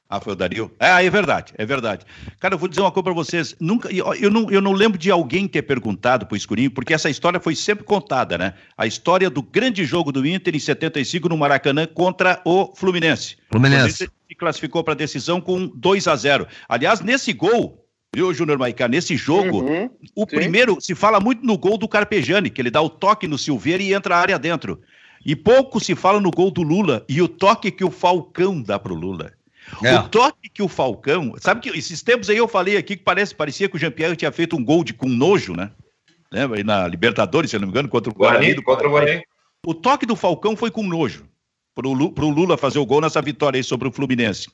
[0.10, 0.72] Ah, foi o Dario?
[0.80, 2.06] É, é verdade, é verdade.
[2.40, 3.56] Cara, eu vou dizer uma coisa para vocês.
[3.60, 7.40] Nunca, eu, não, eu não lembro de alguém ter perguntado pro Escurinho, porque essa história
[7.40, 8.54] foi sempre contada, né?
[8.78, 13.38] A história do grande jogo do Inter em 75 no Maracanã contra o Fluminense.
[13.50, 14.08] Fluminense.
[14.30, 17.84] Se classificou para a decisão com 2 a 0 Aliás, nesse gol,
[18.16, 18.88] Viu, Júnior Maicá?
[18.88, 20.36] Nesse jogo, uhum, o sim.
[20.36, 23.82] primeiro, se fala muito no gol do Carpejani, que ele dá o toque no Silveira
[23.82, 24.80] e entra a área dentro.
[25.26, 28.78] E pouco se fala no gol do Lula e o toque que o Falcão dá
[28.78, 29.32] pro Lula.
[29.82, 29.98] É.
[29.98, 31.34] O toque que o Falcão.
[31.40, 34.32] Sabe que esses tempos aí eu falei aqui que parece, parecia que o Jean-Pierre tinha
[34.32, 35.72] feito um gol de, com nojo, né?
[36.32, 36.58] Lembra?
[36.58, 38.48] Aí na Libertadores, se eu não me engano, contra o Guarani.
[38.48, 39.24] Guarani contra o Guarani.
[39.66, 41.26] O toque do Falcão foi com nojo
[41.74, 44.48] para o Lula fazer o gol nessa vitória aí sobre o Fluminense.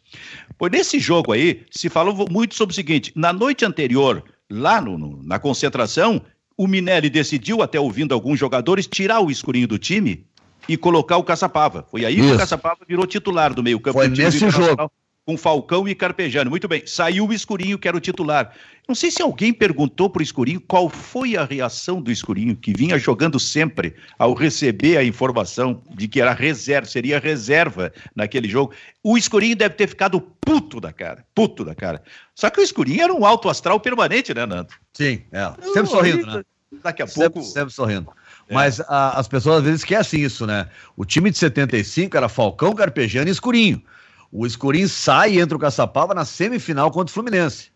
[0.58, 4.98] Pois nesse jogo aí, se falou muito sobre o seguinte: na noite anterior, lá no,
[4.98, 6.22] no, na concentração,
[6.58, 10.26] o Minelli decidiu, até ouvindo alguns jogadores, tirar o escurinho do time
[10.70, 11.84] e colocar o Caçapava.
[11.90, 12.30] Foi aí Isso.
[12.30, 13.98] que o Caçapava virou titular do meio-campo.
[13.98, 14.92] Foi nesse jogo
[15.26, 16.50] com Falcão e Carpejano.
[16.50, 18.54] Muito bem, saiu o Escurinho, que era o titular.
[18.88, 22.72] Não sei se alguém perguntou para o Escurinho qual foi a reação do Escurinho, que
[22.72, 28.74] vinha jogando sempre ao receber a informação de que era reserva, seria reserva naquele jogo.
[29.04, 32.02] O Escurinho deve ter ficado puto da cara, puto da cara.
[32.36, 34.74] Só que o Escurinho era um alto astral permanente, né, Nando?
[34.94, 35.52] Sim, é.
[35.74, 36.44] Sempre sorrindo, né?
[36.84, 37.42] Daqui a pouco.
[37.42, 38.12] Sempre, sempre sorrindo.
[38.50, 38.54] É.
[38.54, 40.68] Mas a, as pessoas às vezes esquecem isso, né?
[40.97, 43.82] O time de 75 era Falcão, Carpejano e Escurinho.
[44.32, 47.72] O Escurinho sai e entra o Caçapava na semifinal contra o Fluminense.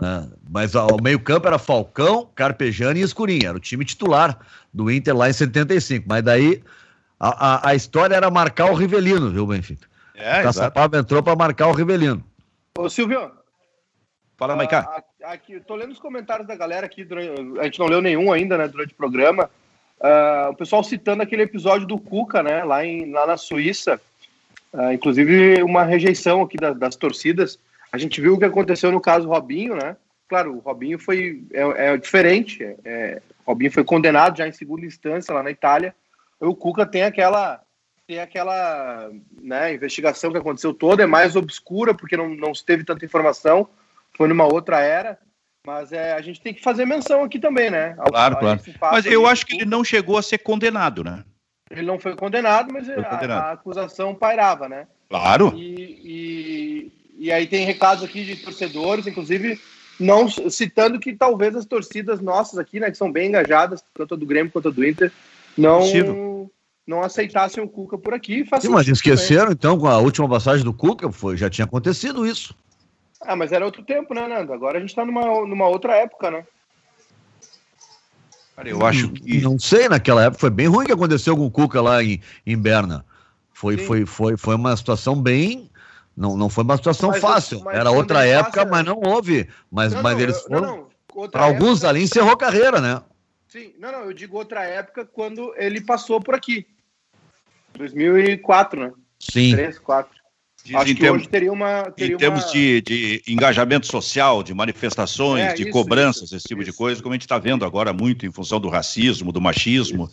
[0.00, 0.28] Né?
[0.48, 3.46] Mas o meio-campo era Falcão, Carpejano e Escurinho.
[3.46, 4.38] Era o time titular
[4.74, 6.06] do Inter lá em 75.
[6.08, 6.62] Mas daí
[7.18, 9.88] a, a, a história era marcar o Rivelino, viu, Benfica?
[10.14, 10.96] É, o Caçapava exato.
[10.96, 12.24] entrou para marcar o Rivelino.
[12.76, 13.30] Ô, Silvio.
[14.36, 15.04] Fala, Maicá.
[15.22, 18.56] Aqui, tô lendo os comentários da galera aqui, durante, a gente não leu nenhum ainda,
[18.56, 19.50] né, durante o programa.
[20.00, 24.00] Uh, o pessoal citando aquele episódio do Cuca, né, lá, em, lá na Suíça,
[24.72, 27.58] Uh, inclusive, uma rejeição aqui das, das, torcidas.
[27.90, 29.96] A gente viu o que aconteceu no caso Robinho, né?
[30.28, 32.62] Claro, o Robinho foi é, é diferente.
[32.62, 35.94] É, é Robinho foi condenado já em segunda instância lá na Itália.
[36.38, 37.60] O Cuca tem aquela
[38.06, 42.82] tem aquela né, investigação que aconteceu toda, é mais obscura porque não, não se teve
[42.82, 43.68] tanta informação,
[44.16, 45.18] foi numa outra era.
[45.70, 47.94] Mas é, a gente tem que fazer menção aqui também, né?
[48.08, 48.60] Claro, claro.
[48.80, 51.22] Mas eu acho que ele não chegou a ser condenado, né?
[51.70, 53.40] Ele não foi condenado, mas foi condenado.
[53.40, 54.88] A, a, acusação pairava, né?
[55.08, 55.52] Claro.
[55.54, 59.60] E, e, e, aí tem recados aqui de torcedores, inclusive
[59.98, 64.26] não citando que talvez as torcidas nossas aqui, né, que são bem engajadas, tanto do
[64.26, 65.12] Grêmio quanto do Inter,
[65.56, 66.50] não
[66.84, 68.44] não aceitassem o Cuca por aqui.
[68.60, 69.54] Sim, mas esqueceram também.
[69.54, 72.56] então com a última passagem do Cuca, foi, já tinha acontecido isso.
[73.20, 74.52] Ah, mas era outro tempo, né, Nando?
[74.52, 76.46] Agora a gente está numa, numa outra época, né?
[78.56, 79.40] Cara, eu acho que.
[79.40, 82.56] Não sei, naquela época foi bem ruim que aconteceu com o Cuca lá em, em
[82.56, 83.04] Berna.
[83.52, 85.70] Foi, foi, foi, foi uma situação bem.
[86.16, 87.60] Não, não foi uma situação mas, fácil.
[87.62, 89.48] Mas Era outra época, mas não houve.
[89.70, 90.90] Mas, não, mas não, eles foram.
[91.30, 93.02] Para alguns ali encerrou a carreira, né?
[93.48, 96.66] Sim, não, não, eu digo outra época quando ele passou por aqui.
[97.74, 98.92] 2004, né?
[99.18, 99.52] Sim.
[99.52, 100.19] 3, 4.
[100.74, 101.90] Acho que termos, hoje teria uma.
[101.90, 102.52] Teria em termos uma...
[102.52, 106.70] de, de engajamento social, de manifestações, é, de isso, cobranças, isso, esse tipo isso.
[106.70, 110.10] de coisa, como a gente está vendo agora muito em função do racismo, do machismo.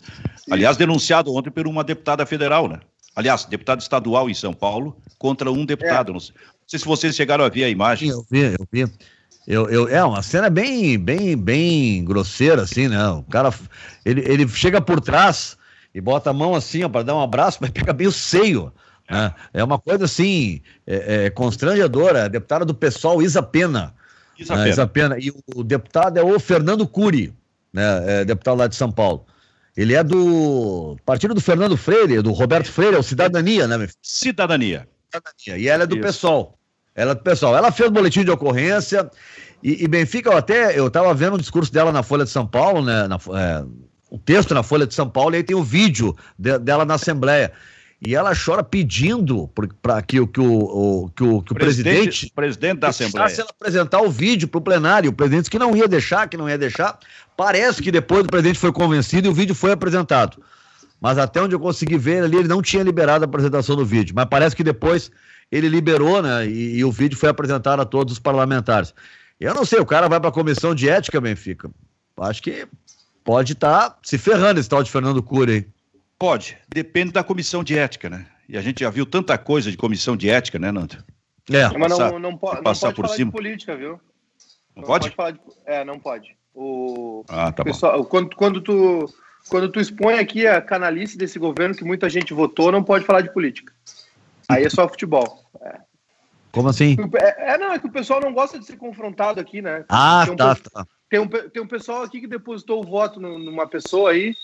[0.50, 2.80] Aliás, denunciado ontem por uma deputada federal, né?
[3.14, 6.10] Aliás, deputado estadual em São Paulo contra um deputado.
[6.10, 6.12] É.
[6.14, 8.08] Não, sei, não, sei, se vocês chegaram a ver a imagem.
[8.08, 8.92] Eu vi, eu vi.
[9.46, 13.08] Eu, eu, é uma cena bem, bem, bem grosseira, assim, né?
[13.08, 13.52] O cara,
[14.04, 15.56] ele, ele chega por trás
[15.94, 18.72] e bota a mão assim, ó, para dar um abraço, mas pega bem o seio.
[19.10, 19.34] Né?
[19.54, 22.24] É uma coisa assim, é, é, constrangedora.
[22.24, 23.94] A deputada do PSOL, Isa Pena.
[24.38, 24.62] Isa, né?
[24.62, 24.72] Pena.
[24.72, 25.16] Isa Pena.
[25.18, 27.32] E o deputado é o Fernando Cury,
[27.72, 28.20] né?
[28.20, 29.24] É deputado lá de São Paulo.
[29.76, 33.88] Ele é do partido do Fernando Freire, do Roberto Freire, é o Cidadania, né?
[34.02, 34.88] Cidadania.
[35.06, 35.64] Cidadania.
[35.64, 36.06] E ela é do Isso.
[36.06, 36.58] PSOL.
[36.94, 37.56] Ela é do PSOL.
[37.56, 39.08] Ela fez boletim de ocorrência.
[39.62, 42.46] E, e Benfica, eu até eu estava vendo o discurso dela na Folha de São
[42.46, 43.06] Paulo, né?
[43.06, 43.64] Na, é,
[44.10, 46.94] o texto na Folha de São Paulo, e aí tem o vídeo de, dela na
[46.94, 47.52] Assembleia
[48.00, 49.50] e ela chora pedindo
[49.82, 54.00] para que, que, o, o, que, o, que o presidente, presidente, presidente da Assembleia apresentar
[54.02, 55.10] o vídeo para o plenário.
[55.10, 56.96] O presidente disse que não ia deixar, que não ia deixar.
[57.36, 60.40] Parece que depois o presidente foi convencido e o vídeo foi apresentado.
[61.00, 64.14] Mas até onde eu consegui ver ali, ele não tinha liberado a apresentação do vídeo.
[64.14, 65.10] Mas parece que depois
[65.50, 66.46] ele liberou, né?
[66.46, 68.94] E, e o vídeo foi apresentado a todos os parlamentares.
[69.40, 71.68] Eu não sei, o cara vai para a comissão de ética, Benfica.
[72.20, 72.66] Acho que
[73.24, 75.66] pode estar tá se ferrando esse tal de Fernando Cury, hein?
[76.18, 78.26] Pode, depende da comissão de ética, né?
[78.48, 81.04] E a gente já viu tanta coisa de comissão de ética, né, Nando?
[81.50, 83.30] É, mas passar, não, não, po não pode por falar cima.
[83.30, 84.00] de política, viu?
[84.74, 85.10] Não, não pode?
[85.12, 85.44] pode de...
[85.64, 86.36] É, não pode.
[86.54, 88.04] O ah, tá pessoal, bom.
[88.04, 89.14] Quando, quando, tu,
[89.48, 93.20] quando tu expõe aqui a canalice desse governo que muita gente votou, não pode falar
[93.20, 93.72] de política.
[94.48, 95.48] Aí é só futebol.
[95.62, 95.78] É.
[96.50, 96.96] Como assim?
[97.16, 99.84] É, é, não, é que o pessoal não gosta de ser confrontado aqui, né?
[99.88, 100.86] Ah, um, tá, tá.
[101.08, 104.34] Tem um, tem um pessoal aqui que depositou o voto numa pessoa aí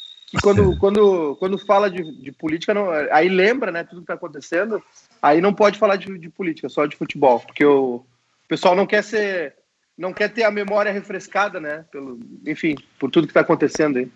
[0.42, 4.82] quando, quando, quando fala de, de política, não, aí lembra né, tudo que está acontecendo,
[5.20, 8.04] aí não pode falar de, de, política, só de futebol, porque o
[8.48, 9.54] pessoal não quer ser
[9.96, 11.84] não quer ter a memória refrescada, né?
[11.90, 14.10] Pelo, enfim, por tudo que está acontecendo aí.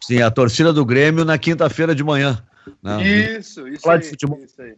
[0.00, 2.40] Sim, a torcida do Grêmio na quinta-feira de manhã.
[2.82, 3.02] Né?
[3.02, 4.76] Isso, isso, aí, isso aí.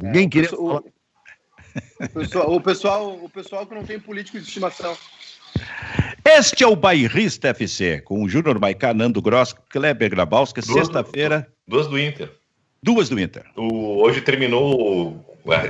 [0.00, 0.54] Ninguém é, queria.
[0.54, 4.96] O, o, pessoal, o, pessoal, o pessoal que não tem político de estimação.
[6.24, 11.48] Este é o Bairrista FC, com o Júnior Maicá, Nando Gross, Kleber Grabowska, sexta-feira.
[11.66, 12.30] Duas do Inter.
[12.82, 13.44] Duas do Inter.
[13.56, 15.24] O, hoje terminou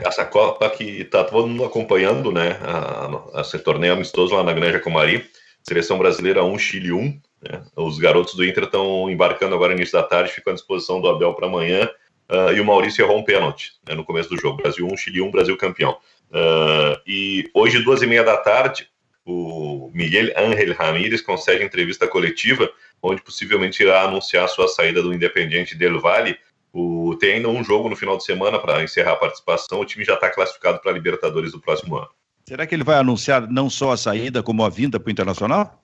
[0.04, 2.58] essa Copa que está todo mundo acompanhando, né?
[2.62, 5.24] A, a, esse torneio amistoso lá na Granja Comari.
[5.62, 7.20] Seleção brasileira 1, Chile 1.
[7.42, 7.62] Né?
[7.76, 11.08] Os garotos do Inter estão embarcando agora no início da tarde, ficam à disposição do
[11.08, 11.88] Abel para amanhã.
[12.30, 14.62] Uh, e o Maurício errou um pênalti né, no começo do jogo.
[14.62, 15.96] Brasil 1, Chile 1, Brasil campeão.
[16.30, 18.88] Uh, e hoje, duas e meia da tarde,
[19.24, 22.70] o Miguel Ángel Ramírez concede entrevista coletiva,
[23.02, 26.38] onde possivelmente irá anunciar sua saída do Independiente del Valle.
[26.72, 29.80] O, tem ainda um jogo no final de semana para encerrar a participação.
[29.80, 32.08] O time já está classificado para a Libertadores do próximo ano.
[32.48, 35.82] Será que ele vai anunciar não só a saída, como a vinda para o Internacional?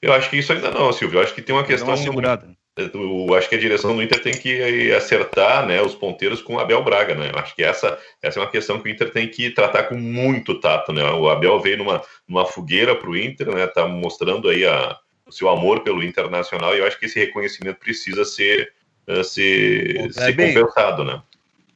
[0.00, 1.18] Eu acho que isso ainda não, Silvio.
[1.18, 1.96] Eu acho que tem uma questão.
[1.96, 2.54] Segurada.
[2.74, 6.58] Eu acho que a direção do Inter tem que acertar né, os ponteiros com o
[6.58, 7.30] Abel Braga, né?
[7.30, 9.94] Eu acho que essa, essa é uma questão que o Inter tem que tratar com
[9.94, 11.04] muito tato, né?
[11.10, 13.66] O Abel veio numa, numa fogueira para o Inter, né?
[13.66, 14.96] Tá mostrando aí a,
[15.26, 18.72] o seu amor pelo Internacional e eu acho que esse reconhecimento precisa ser,
[19.06, 21.20] uh, ser, ser compensado, né?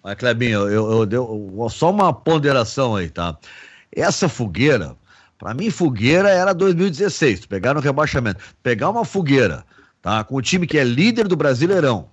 [0.03, 3.37] Mas, Clebinho, eu, eu, eu, só uma ponderação aí, tá?
[3.95, 4.97] Essa fogueira,
[5.39, 8.43] para mim, fogueira era 2016, pegar no rebaixamento.
[8.63, 9.63] Pegar uma fogueira
[10.07, 10.23] tá?
[10.23, 12.09] com o time que é líder do Brasileirão,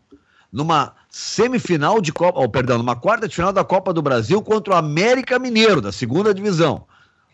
[0.52, 4.74] numa semifinal de Copa, oh, perdão, numa quarta de final da Copa do Brasil contra
[4.74, 6.88] o América Mineiro, da segunda divisão,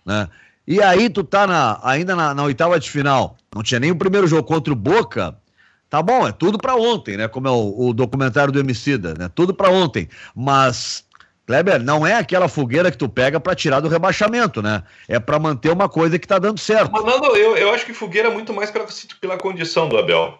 [0.05, 0.28] né?
[0.68, 3.95] E aí tu tá na, ainda na, na oitava de final, não tinha nem o
[3.95, 5.34] primeiro jogo contra o Boca,
[5.89, 7.30] tá bom, é tudo para ontem, né?
[7.30, 9.32] Como é o, o documentário do Emicida, né?
[9.34, 11.05] Tudo para ontem, mas
[11.47, 14.84] Kleber, não é aquela fogueira que tu pega para tirar do rebaixamento, né?
[15.07, 16.91] É para manter uma coisa que tá dando certo.
[16.91, 18.86] Mas não, eu, eu acho que fogueira é muito mais pela,
[19.22, 20.38] pela condição do Abel.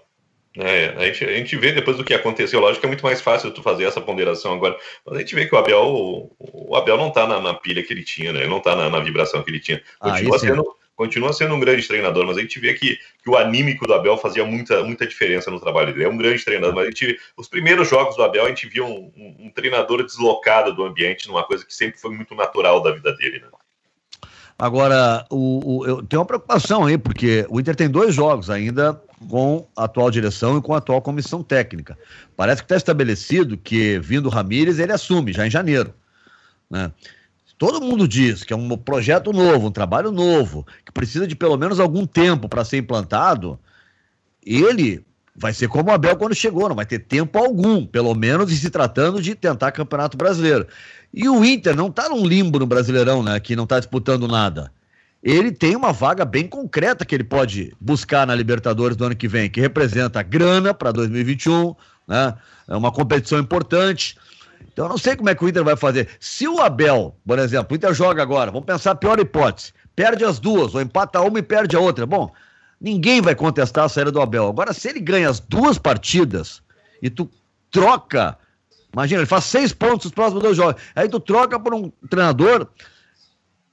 [0.58, 3.22] É, a, gente, a gente vê depois do que aconteceu, lógico que é muito mais
[3.22, 4.76] fácil tu fazer essa ponderação agora,
[5.06, 7.84] mas a gente vê que o Abel, o, o Abel não tá na, na, pilha
[7.84, 8.40] que ele tinha, né?
[8.40, 9.82] Ele não tá na, na vibração que ele tinha.
[10.02, 13.30] Ah, continua, ah, sendo, continua sendo um grande treinador, mas a gente vê que, que
[13.30, 16.06] o anímico do Abel fazia muita, muita diferença no trabalho dele.
[16.06, 18.84] É um grande treinador, mas a gente, os primeiros jogos do Abel, a gente via
[18.84, 22.92] um, um, um treinador deslocado do ambiente, numa coisa que sempre foi muito natural da
[22.92, 23.48] vida dele, né?
[24.58, 29.02] Agora, o, o, eu tenho uma preocupação aí, porque o Inter tem dois jogos ainda
[29.28, 31.98] com a atual direção e com a atual comissão técnica.
[32.36, 35.94] Parece que está estabelecido que, vindo Ramírez, ele assume já em janeiro.
[36.70, 36.92] Né?
[37.58, 41.58] Todo mundo diz que é um projeto novo, um trabalho novo, que precisa de pelo
[41.58, 43.60] menos algum tempo para ser implantado.
[44.46, 45.04] Ele
[45.36, 48.70] vai ser como o Abel quando chegou, não vai ter tempo algum, pelo menos se
[48.70, 50.68] tratando de tentar Campeonato Brasileiro.
[51.14, 54.72] E o Inter não está num limbo no Brasileirão, né, que não está disputando nada
[55.22, 59.28] ele tem uma vaga bem concreta que ele pode buscar na Libertadores do ano que
[59.28, 61.76] vem, que representa grana para 2021,
[62.08, 62.36] né?
[62.68, 64.18] É uma competição importante.
[64.72, 66.08] Então eu não sei como é que o Inter vai fazer.
[66.20, 70.24] Se o Abel, por exemplo, o Inter joga agora, vamos pensar a pior hipótese, perde
[70.24, 72.06] as duas, ou empata uma e perde a outra.
[72.06, 72.32] Bom,
[72.80, 74.48] ninguém vai contestar a saída do Abel.
[74.48, 76.62] Agora, se ele ganha as duas partidas
[77.02, 77.30] e tu
[77.70, 78.38] troca,
[78.94, 82.68] imagina, ele faz seis pontos nos próximos dois jogos, aí tu troca por um treinador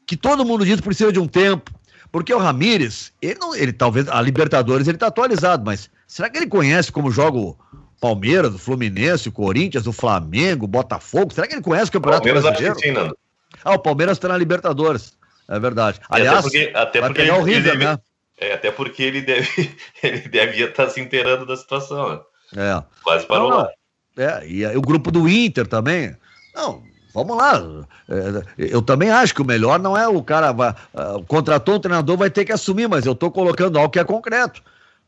[0.07, 1.71] que todo mundo diz precisa de um tempo.
[2.13, 6.39] Porque o Ramires, ele não, ele talvez a Libertadores ele tá atualizado, mas será que
[6.39, 7.59] ele conhece como joga o
[8.01, 11.35] Palmeiras, o Fluminense, o Corinthians, o Flamengo, o Botafogo?
[11.35, 12.79] Será que ele conhece o Campeonato Palmeiras Brasileiro?
[12.79, 13.19] Sim, Nando.
[13.65, 15.17] Ah, o Palmeiras está na Libertadores.
[15.49, 16.01] É verdade.
[16.09, 17.99] Aliás, até porque, até porque ele, o River, né?
[18.39, 22.25] É, até porque ele deve ele devia estar tá se inteirando da situação.
[22.53, 22.71] Né?
[22.79, 22.83] É.
[23.03, 23.71] Quase parou não, lá.
[24.17, 26.17] É, e o grupo do Inter também.
[26.55, 26.83] Não,
[27.17, 27.87] Vamos lá.
[28.11, 30.53] É, eu também acho que o melhor não é o cara.
[30.53, 33.99] Vai, uh, contratou um treinador, vai ter que assumir, mas eu estou colocando algo que
[33.99, 34.63] é concreto.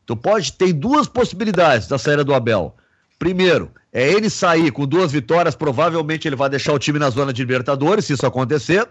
[0.07, 2.75] Tu pode ter duas possibilidades da saída do Abel.
[3.19, 7.31] Primeiro, é ele sair com duas vitórias, provavelmente ele vai deixar o time na zona
[7.31, 8.89] de Libertadores, se isso acontecer,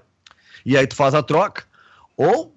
[0.65, 1.65] e aí tu faz a troca.
[2.17, 2.55] Ou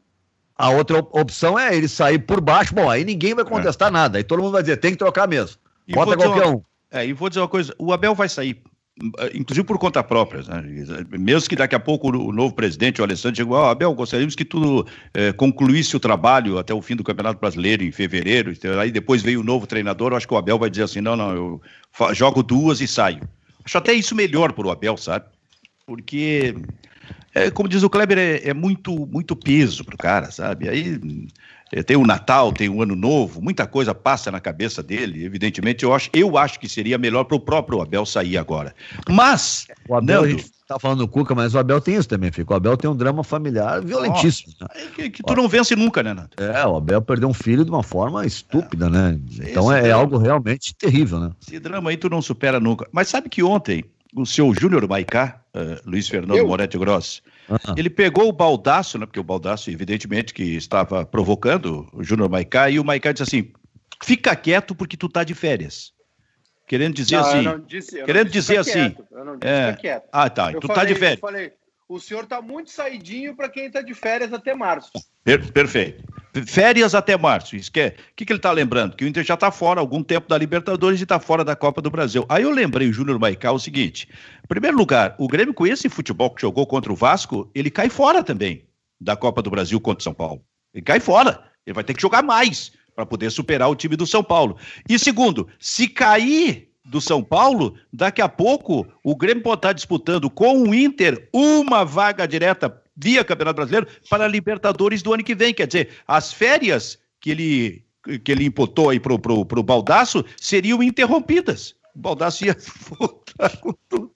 [0.55, 3.91] a outra opção é ele sair por baixo, bom, aí ninguém vai contestar é.
[3.91, 5.57] nada, aí todo mundo vai dizer, tem que trocar mesmo.
[5.87, 6.61] E Bota qualquer uma, um.
[6.91, 8.61] É, e vou dizer uma coisa, o Abel vai sair
[9.33, 10.41] inclusive por conta própria.
[10.43, 11.05] Né?
[11.17, 14.45] Mesmo que daqui a pouco o novo presidente, o Alessandro, chegou, oh, Abel, gostaríamos que
[14.45, 19.21] tu eh, concluísse o trabalho até o fim do Campeonato Brasileiro, em fevereiro, aí depois
[19.21, 21.61] veio o novo treinador, acho que o Abel vai dizer assim, não, não, eu
[22.13, 23.21] jogo duas e saio.
[23.63, 25.25] Acho até isso melhor para o Abel, sabe?
[25.85, 26.55] Porque,
[27.33, 30.69] é, como diz o Kleber, é, é muito, muito peso para o cara, sabe?
[30.69, 30.99] Aí
[31.85, 35.23] tem o Natal, tem o Ano Novo, muita coisa passa na cabeça dele.
[35.23, 38.75] Evidentemente, eu acho, eu acho que seria melhor para o próprio Abel sair agora.
[39.09, 39.67] Mas.
[39.87, 42.53] O Abel, Nando, tá falando do Cuca, mas o Abel tem isso também, fica.
[42.53, 44.53] O Abel tem um drama familiar violentíssimo.
[44.59, 44.67] Né?
[44.75, 46.41] É que, que, tu não vence nunca, né, Nato?
[46.43, 48.89] É, o Abel perdeu um filho de uma forma estúpida, é.
[48.89, 49.19] né?
[49.41, 51.31] Então é, é algo realmente terrível, né?
[51.41, 52.87] Esse drama aí tu não supera nunca.
[52.91, 53.85] Mas sabe que ontem
[54.15, 56.47] o seu Júnior Maicá, uh, Luiz Fernando Eu?
[56.47, 57.75] Moretti Gross, uhum.
[57.77, 59.05] ele pegou o baldaço, né?
[59.05, 63.51] Porque o baldaço, evidentemente, que estava provocando o Júnior Maicá, e o Maicá disse assim:
[64.03, 65.93] fica quieto porque tu tá de férias.
[66.67, 67.63] Querendo dizer não, assim.
[67.67, 68.95] Disse, querendo dizer assim.
[69.11, 69.73] eu não disse é...
[69.73, 70.07] quieto.
[70.11, 70.51] Ah, tá.
[70.51, 71.17] Eu tu falei, tá de férias.
[71.17, 71.53] Eu falei,
[71.89, 74.91] o senhor tá muito saidinho para quem tá de férias até março.
[75.23, 76.03] Per perfeito.
[76.47, 77.55] Férias até março.
[77.55, 77.87] Isso que é.
[77.87, 78.95] O que, que ele tá lembrando?
[78.95, 81.55] Que o Inter já tá fora há algum tempo da Libertadores e tá fora da
[81.55, 82.25] Copa do Brasil.
[82.29, 84.07] Aí eu lembrei o Júnior Maical o seguinte:
[84.43, 87.89] em primeiro lugar, o Grêmio com esse futebol que jogou contra o Vasco, ele cai
[87.89, 88.65] fora também
[88.99, 90.41] da Copa do Brasil contra o São Paulo.
[90.73, 91.43] Ele cai fora.
[91.65, 94.57] Ele vai ter que jogar mais para poder superar o time do São Paulo.
[94.87, 100.29] E segundo, se cair do São Paulo, daqui a pouco o Grêmio pode estar disputando
[100.29, 105.35] com o Inter uma vaga direta via Campeonato Brasileiro para a Libertadores do ano que
[105.35, 105.53] vem.
[105.53, 107.85] Quer dizer, as férias que ele,
[108.23, 111.75] que ele imputou aí pro, pro, pro Baldaço seriam interrompidas.
[111.95, 112.55] O Baldaço ia
[112.89, 114.11] voltar com tudo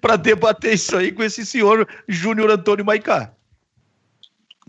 [0.00, 3.34] para debater isso aí com esse senhor Júnior Antônio Maicá.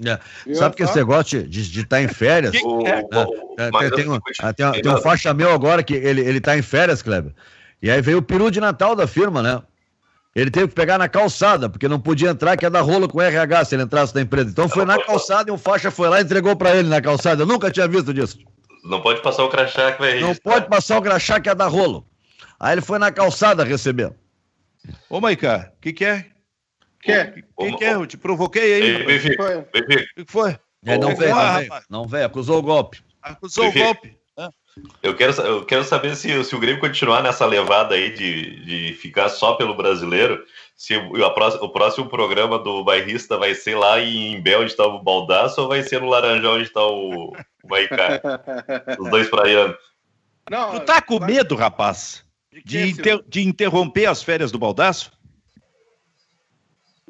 [0.03, 0.53] É.
[0.55, 2.53] Sabe que esse negócio de estar tá em férias.
[2.55, 6.61] É, tem, tem, um, tem, tem, um faixa meu agora que ele, ele tá em
[6.61, 7.33] férias, Kleber.
[7.81, 9.61] E aí veio o peru de Natal da firma, né?
[10.33, 13.21] Ele teve que pegar na calçada, porque não podia entrar, que é dar rolo com
[13.21, 14.49] RH se ele entrasse na empresa.
[14.49, 17.41] Então foi na calçada e um faixa foi lá e entregou para ele na calçada.
[17.41, 18.39] Eu nunca tinha visto disso.
[18.83, 20.27] Não pode passar o crachá que vai registrar.
[20.33, 22.05] Não pode passar o crachá que é dar rolo.
[22.57, 24.13] Aí ele foi na calçada receber.
[25.09, 26.25] Ô, Maica, o que, que é?
[27.01, 27.45] Quer?
[27.57, 27.93] Quem quer?
[27.93, 29.03] Eu te provoquei aí.
[29.03, 30.57] O que foi?
[30.85, 33.03] É, não veio, não veio, não veio, acusou o golpe.
[33.21, 34.17] Acusou o golpe.
[35.03, 38.93] Eu quero, eu quero saber se, se o Grêmio continuar nessa levada aí de, de
[38.93, 40.45] ficar só pelo brasileiro,
[40.75, 44.85] se o, a, o próximo programa do bairrista vai ser lá em Bé, onde está
[44.85, 48.21] o Baldaço, ou vai ser no Laranjal, onde está o, o Maicá?
[48.97, 49.77] Os dois praianos.
[50.49, 55.11] Não, tu tá com medo, rapaz, de, de, inter, de interromper as férias do Baldaço?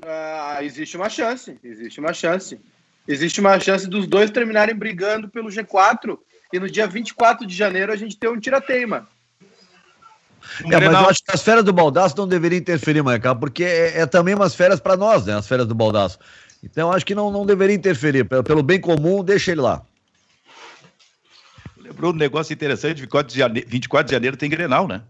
[0.03, 2.59] Ah, existe uma chance, existe uma chance.
[3.07, 6.17] Existe uma chance dos dois terminarem brigando pelo G4
[6.51, 9.07] e no dia 24 de janeiro a gente ter um tirateima.
[10.65, 14.01] É, mas eu acho que as férias do Baldaço não deveriam interferir, Maicá, porque é,
[14.01, 15.35] é, também umas férias para nós, né?
[15.35, 16.19] As férias do Baldaço.
[16.63, 18.25] Então eu acho que não, não deveria interferir.
[18.25, 19.81] Pelo, pelo bem comum, deixa ele lá.
[21.77, 25.03] Lembrou um negócio interessante: 24 de janeiro, 24 de janeiro tem Grenal, né?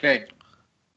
[0.00, 0.26] Tem.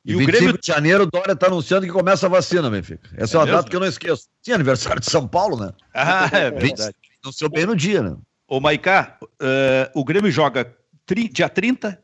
[0.04, 3.10] E, e o Grêmio de janeiro, o Dória está anunciando que começa a vacina, Benfica.
[3.16, 4.28] Essa é, é uma data que eu não esqueço.
[4.42, 5.72] Tinha aniversário de São Paulo, né?
[5.94, 6.96] Ah, é verdade.
[7.24, 8.16] Não sei bem no dia, né?
[8.52, 10.76] Ô, Maicá, uh, o Grêmio joga
[11.06, 11.98] tri, dia 30,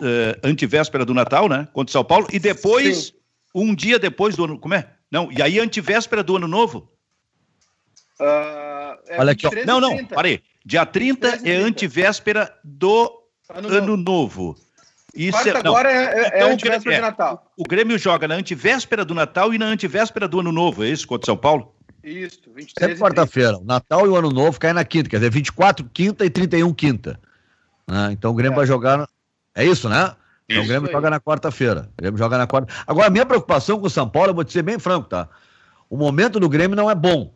[0.00, 0.06] uh,
[0.42, 1.68] antivéspera do Natal, né?
[1.74, 3.12] Contra o São Paulo, e depois, Sim.
[3.54, 4.58] um dia depois do ano.
[4.58, 4.88] Como é?
[5.10, 6.90] Não, e aí antivéspera do ano novo?
[8.18, 9.50] Uh, é Olha aqui, ó.
[9.66, 10.40] Não, não, parei.
[10.64, 14.42] Dia 30 é antivéspera do ano, ano novo.
[14.42, 14.70] novo.
[15.14, 17.52] Isso Quarta é, agora é, é, então, é antivéspera de Natal.
[17.58, 21.06] O Grêmio joga na antivéspera do Natal e na antivéspera do Ano Novo, é isso,
[21.06, 21.74] contra São Paulo?
[22.02, 23.58] Isso, 23 Sempre quarta-feira.
[23.64, 27.20] Natal e o Ano Novo caem na quinta, quer dizer, 24 quinta e 31 quinta.
[27.86, 28.10] Né?
[28.12, 28.56] Então o Grêmio é.
[28.56, 29.08] vai jogar.
[29.54, 30.14] É isso, né?
[30.48, 30.92] Então o Grêmio aí.
[30.92, 31.88] joga na quarta-feira.
[31.92, 32.72] O Grêmio joga na quarta.
[32.86, 35.28] Agora, a minha preocupação com o São Paulo, eu vou te ser bem franco, tá?
[35.88, 37.34] O momento do Grêmio não é bom.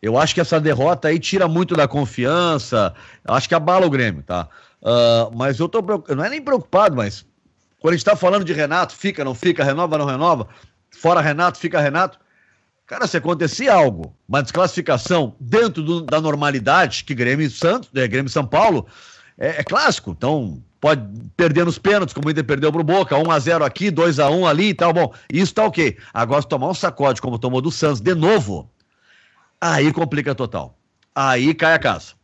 [0.00, 2.94] Eu acho que essa derrota aí tira muito da confiança.
[3.26, 4.48] Eu acho que abala o Grêmio, tá?
[4.80, 5.82] Uh, mas eu tô
[6.14, 7.26] não é nem preocupado, mas
[7.80, 10.48] quando a gente está falando de Renato, fica, não fica, renova, não renova,
[10.90, 12.18] fora Renato, fica Renato.
[12.88, 18.30] Cara, se acontecer algo, uma desclassificação dentro do, da normalidade, que Grêmio Santos, é, Grêmio
[18.30, 18.86] São Paulo,
[19.36, 20.12] é, é, clássico.
[20.12, 21.02] Então, pode
[21.36, 24.94] perder nos pênaltis, como o Inter perdeu pro Boca, 1x0 aqui, 2x1 ali e tal.
[24.94, 25.98] Bom, isso tá ok.
[26.14, 28.70] Agora, se tomar um sacode, como tomou do Santos, de novo,
[29.60, 30.74] aí complica total.
[31.14, 32.14] Aí cai a casa.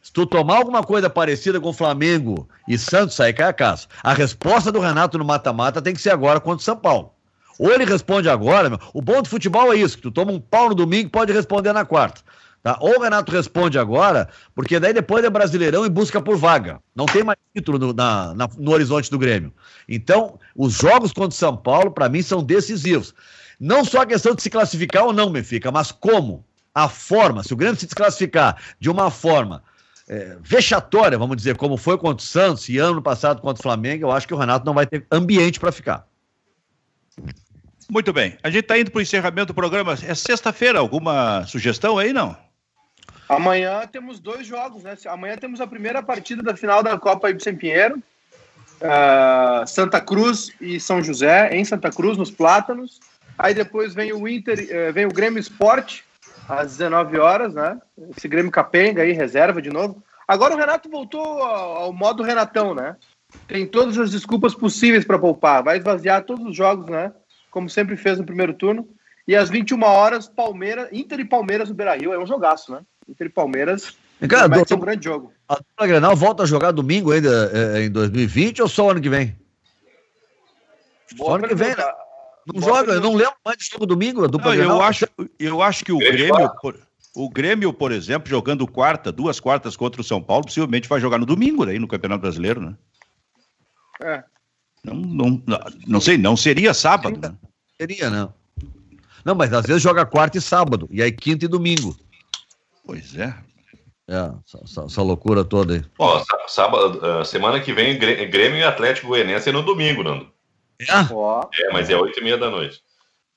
[0.00, 3.88] Se tu tomar alguma coisa parecida com Flamengo e Santos, aí cai a casa.
[4.04, 7.12] A resposta do Renato no mata-mata tem que ser agora contra o São Paulo.
[7.58, 8.78] Ou ele responde agora, meu.
[8.92, 11.72] o bom do futebol é isso, que tu toma um pau no domingo pode responder
[11.72, 12.22] na quarta.
[12.62, 12.76] Tá?
[12.80, 16.80] Ou o Renato responde agora, porque daí depois é Brasileirão e busca por vaga.
[16.94, 19.52] Não tem mais título no, na, na, no horizonte do Grêmio.
[19.88, 23.12] Então, os jogos contra o São Paulo, para mim, são decisivos.
[23.58, 26.44] Não só a questão de se classificar ou não, Benfica, mas como.
[26.74, 29.62] A forma, se o Grêmio se desclassificar de uma forma
[30.08, 34.06] é, vexatória, vamos dizer, como foi contra o Santos e ano passado contra o Flamengo,
[34.06, 36.06] eu acho que o Renato não vai ter ambiente para ficar.
[37.92, 38.38] Muito bem.
[38.42, 39.92] A gente está indo para o encerramento do programa.
[39.92, 40.78] É sexta-feira.
[40.78, 42.34] Alguma sugestão aí, não?
[43.28, 44.96] Amanhã temos dois jogos, né?
[45.06, 48.02] Amanhã temos a primeira partida da final da Copa Ibsen Pinheiro.
[48.80, 52.98] Uh, Santa Cruz e São José, em Santa Cruz, nos Plátanos.
[53.36, 56.02] Aí depois vem o Inter, eh, vem o Grêmio Esporte,
[56.48, 57.78] às 19 horas, né?
[58.16, 60.02] Esse Grêmio Capenga aí, reserva de novo.
[60.26, 62.96] Agora o Renato voltou ao, ao modo Renatão, né?
[63.46, 65.62] Tem todas as desculpas possíveis para poupar.
[65.62, 67.12] Vai esvaziar todos os jogos, né?
[67.52, 68.88] Como sempre fez no primeiro turno.
[69.28, 72.12] E às 21 horas, Palmeiras, Inter e Palmeiras no Beira-Rio.
[72.12, 72.80] É um jogaço, né?
[73.08, 73.96] Inter e Palmeiras
[74.28, 75.32] Cara, vai ser um grande jogo.
[75.48, 79.08] a dupla Grenal volta a jogar domingo ainda é, em 2020 ou só ano que
[79.08, 79.36] vem?
[81.16, 81.84] Só ano que vem, né?
[82.46, 83.08] Não Boa joga, eu pergunta.
[83.08, 84.76] não lembro mais de jogo domingo, a dupla Não, Grenal.
[84.78, 85.06] eu, acho,
[85.38, 86.50] eu acho que o Grêmio
[87.14, 91.18] o Grêmio, por exemplo, jogando quarta, duas quartas contra o São Paulo, possivelmente vai jogar
[91.18, 92.74] no domingo aí no Campeonato Brasileiro, né?
[94.00, 94.24] É.
[94.84, 97.34] Não, não, não, não sei, não seria sábado, né?
[97.80, 98.34] Seria, não.
[99.24, 101.96] Não, mas às vezes joga quarta e sábado, e aí quinta e domingo.
[102.84, 103.34] Pois é.
[104.08, 105.84] É, essa, essa- essa loucura toda aí.
[105.98, 110.02] Ó, sá- sábado, ah, semana que vem, Grê- Grêmio e Atlético Goianiense é no domingo,
[110.02, 110.28] Nando.
[110.80, 111.62] É?
[111.62, 112.82] É, mas é oito e meia da noite.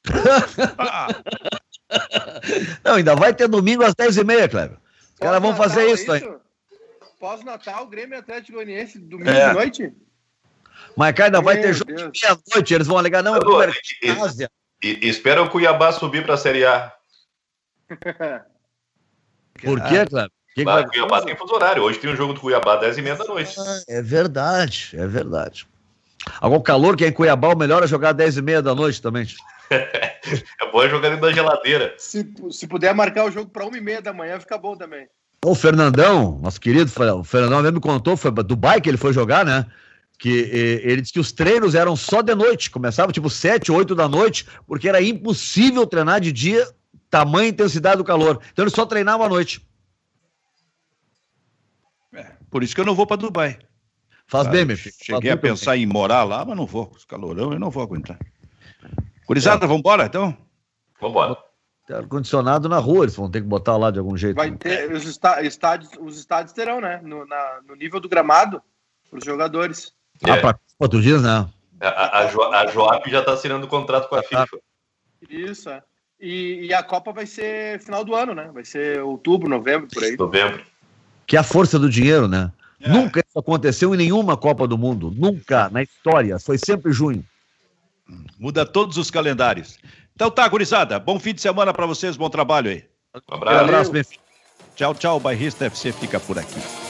[2.84, 4.78] Não, ainda vai ter domingo às 10h30, Cleber.
[5.14, 6.22] Os caras vão fazer é isso aí.
[7.20, 9.48] Pós-Natal, Grêmio e Atlético Goianiense, domingo É.
[9.50, 9.93] de noite?
[10.95, 12.11] Mas cara, ainda vai Meu ter jogo Deus.
[12.11, 12.73] de meia-noite.
[12.73, 14.49] Eles vão alegar, não, é Nando, cobertura e- Ásia.
[14.84, 16.91] e- e espera o Cuiabá subir para a Série A.
[19.63, 20.30] Por quê, Cleber?
[20.53, 21.84] Que que Lá, vai- Cuiabá tem fuso horário.
[21.84, 23.55] Hoje tem um jogo do Cuiabá, 10 e meia da noite.
[23.88, 25.67] É verdade, é verdade.
[26.41, 29.01] Agora, o calor que é em Cuiabá, o melhor é jogar às 10h30 da noite
[29.01, 29.28] também.
[30.61, 31.93] É bom é jogar dentro da geladeira.
[31.97, 35.07] Se, se puder marcar o jogo para uma e meia da manhã, fica bom também.
[35.43, 39.11] O Fernandão, nosso querido, o Fernandão mesmo me contou, foi pra Dubai que ele foi
[39.13, 39.65] jogar, né?
[40.18, 40.43] Que
[40.84, 44.07] eh, ele disse que os treinos eram só de noite, começava tipo 7, 8 da
[44.07, 46.66] noite, porque era impossível treinar de dia,
[47.09, 48.41] tamanha intensidade do calor.
[48.51, 49.61] Então ele só treinava à noite.
[52.49, 53.59] por isso que eu não vou para Dubai.
[54.28, 54.95] Faz Ah, bem, meu filho.
[54.97, 55.51] Cheguei a muito bem.
[55.51, 56.89] pensar em morar lá, mas não vou.
[56.95, 58.18] Os calorão eu não vou aguentar.
[59.28, 60.36] Curizada, vamos embora então?
[60.99, 61.36] Vambora.
[61.86, 64.36] Tem ar-condicionado na rua, eles vão ter que botar lá de algum jeito.
[64.38, 66.99] Vai ter, os, está- estádios, os estádios terão, né?
[67.03, 68.61] No, na- no nível do gramado,
[69.09, 69.93] para os jogadores.
[70.24, 70.41] Ah, É.
[70.41, 71.47] pra Copa, tu diz, né?
[71.82, 74.57] A, a, a, Jo- a Joap já está assinando contrato com a FIFA.
[75.30, 75.82] Isso, é.
[76.20, 78.49] E, e a Copa vai ser final do ano, né?
[78.53, 80.16] Vai ser outubro, novembro, por aí.
[80.18, 80.63] Novembro.
[81.28, 82.51] Que é a força do dinheiro, né?
[82.80, 82.89] É.
[82.89, 85.11] Nunca isso aconteceu em nenhuma Copa do Mundo.
[85.16, 86.39] Nunca, na história.
[86.39, 87.24] Foi sempre junho.
[88.39, 89.78] Muda todos os calendários.
[90.16, 90.97] Então tá, gurizada.
[90.99, 92.86] Bom fim de semana para vocês, bom trabalho aí.
[93.16, 93.59] Um Um abraço.
[93.63, 94.22] abraço, meu filho.
[94.76, 95.18] Tchau, tchau.
[95.18, 96.85] O Bairrista FC fica por aqui.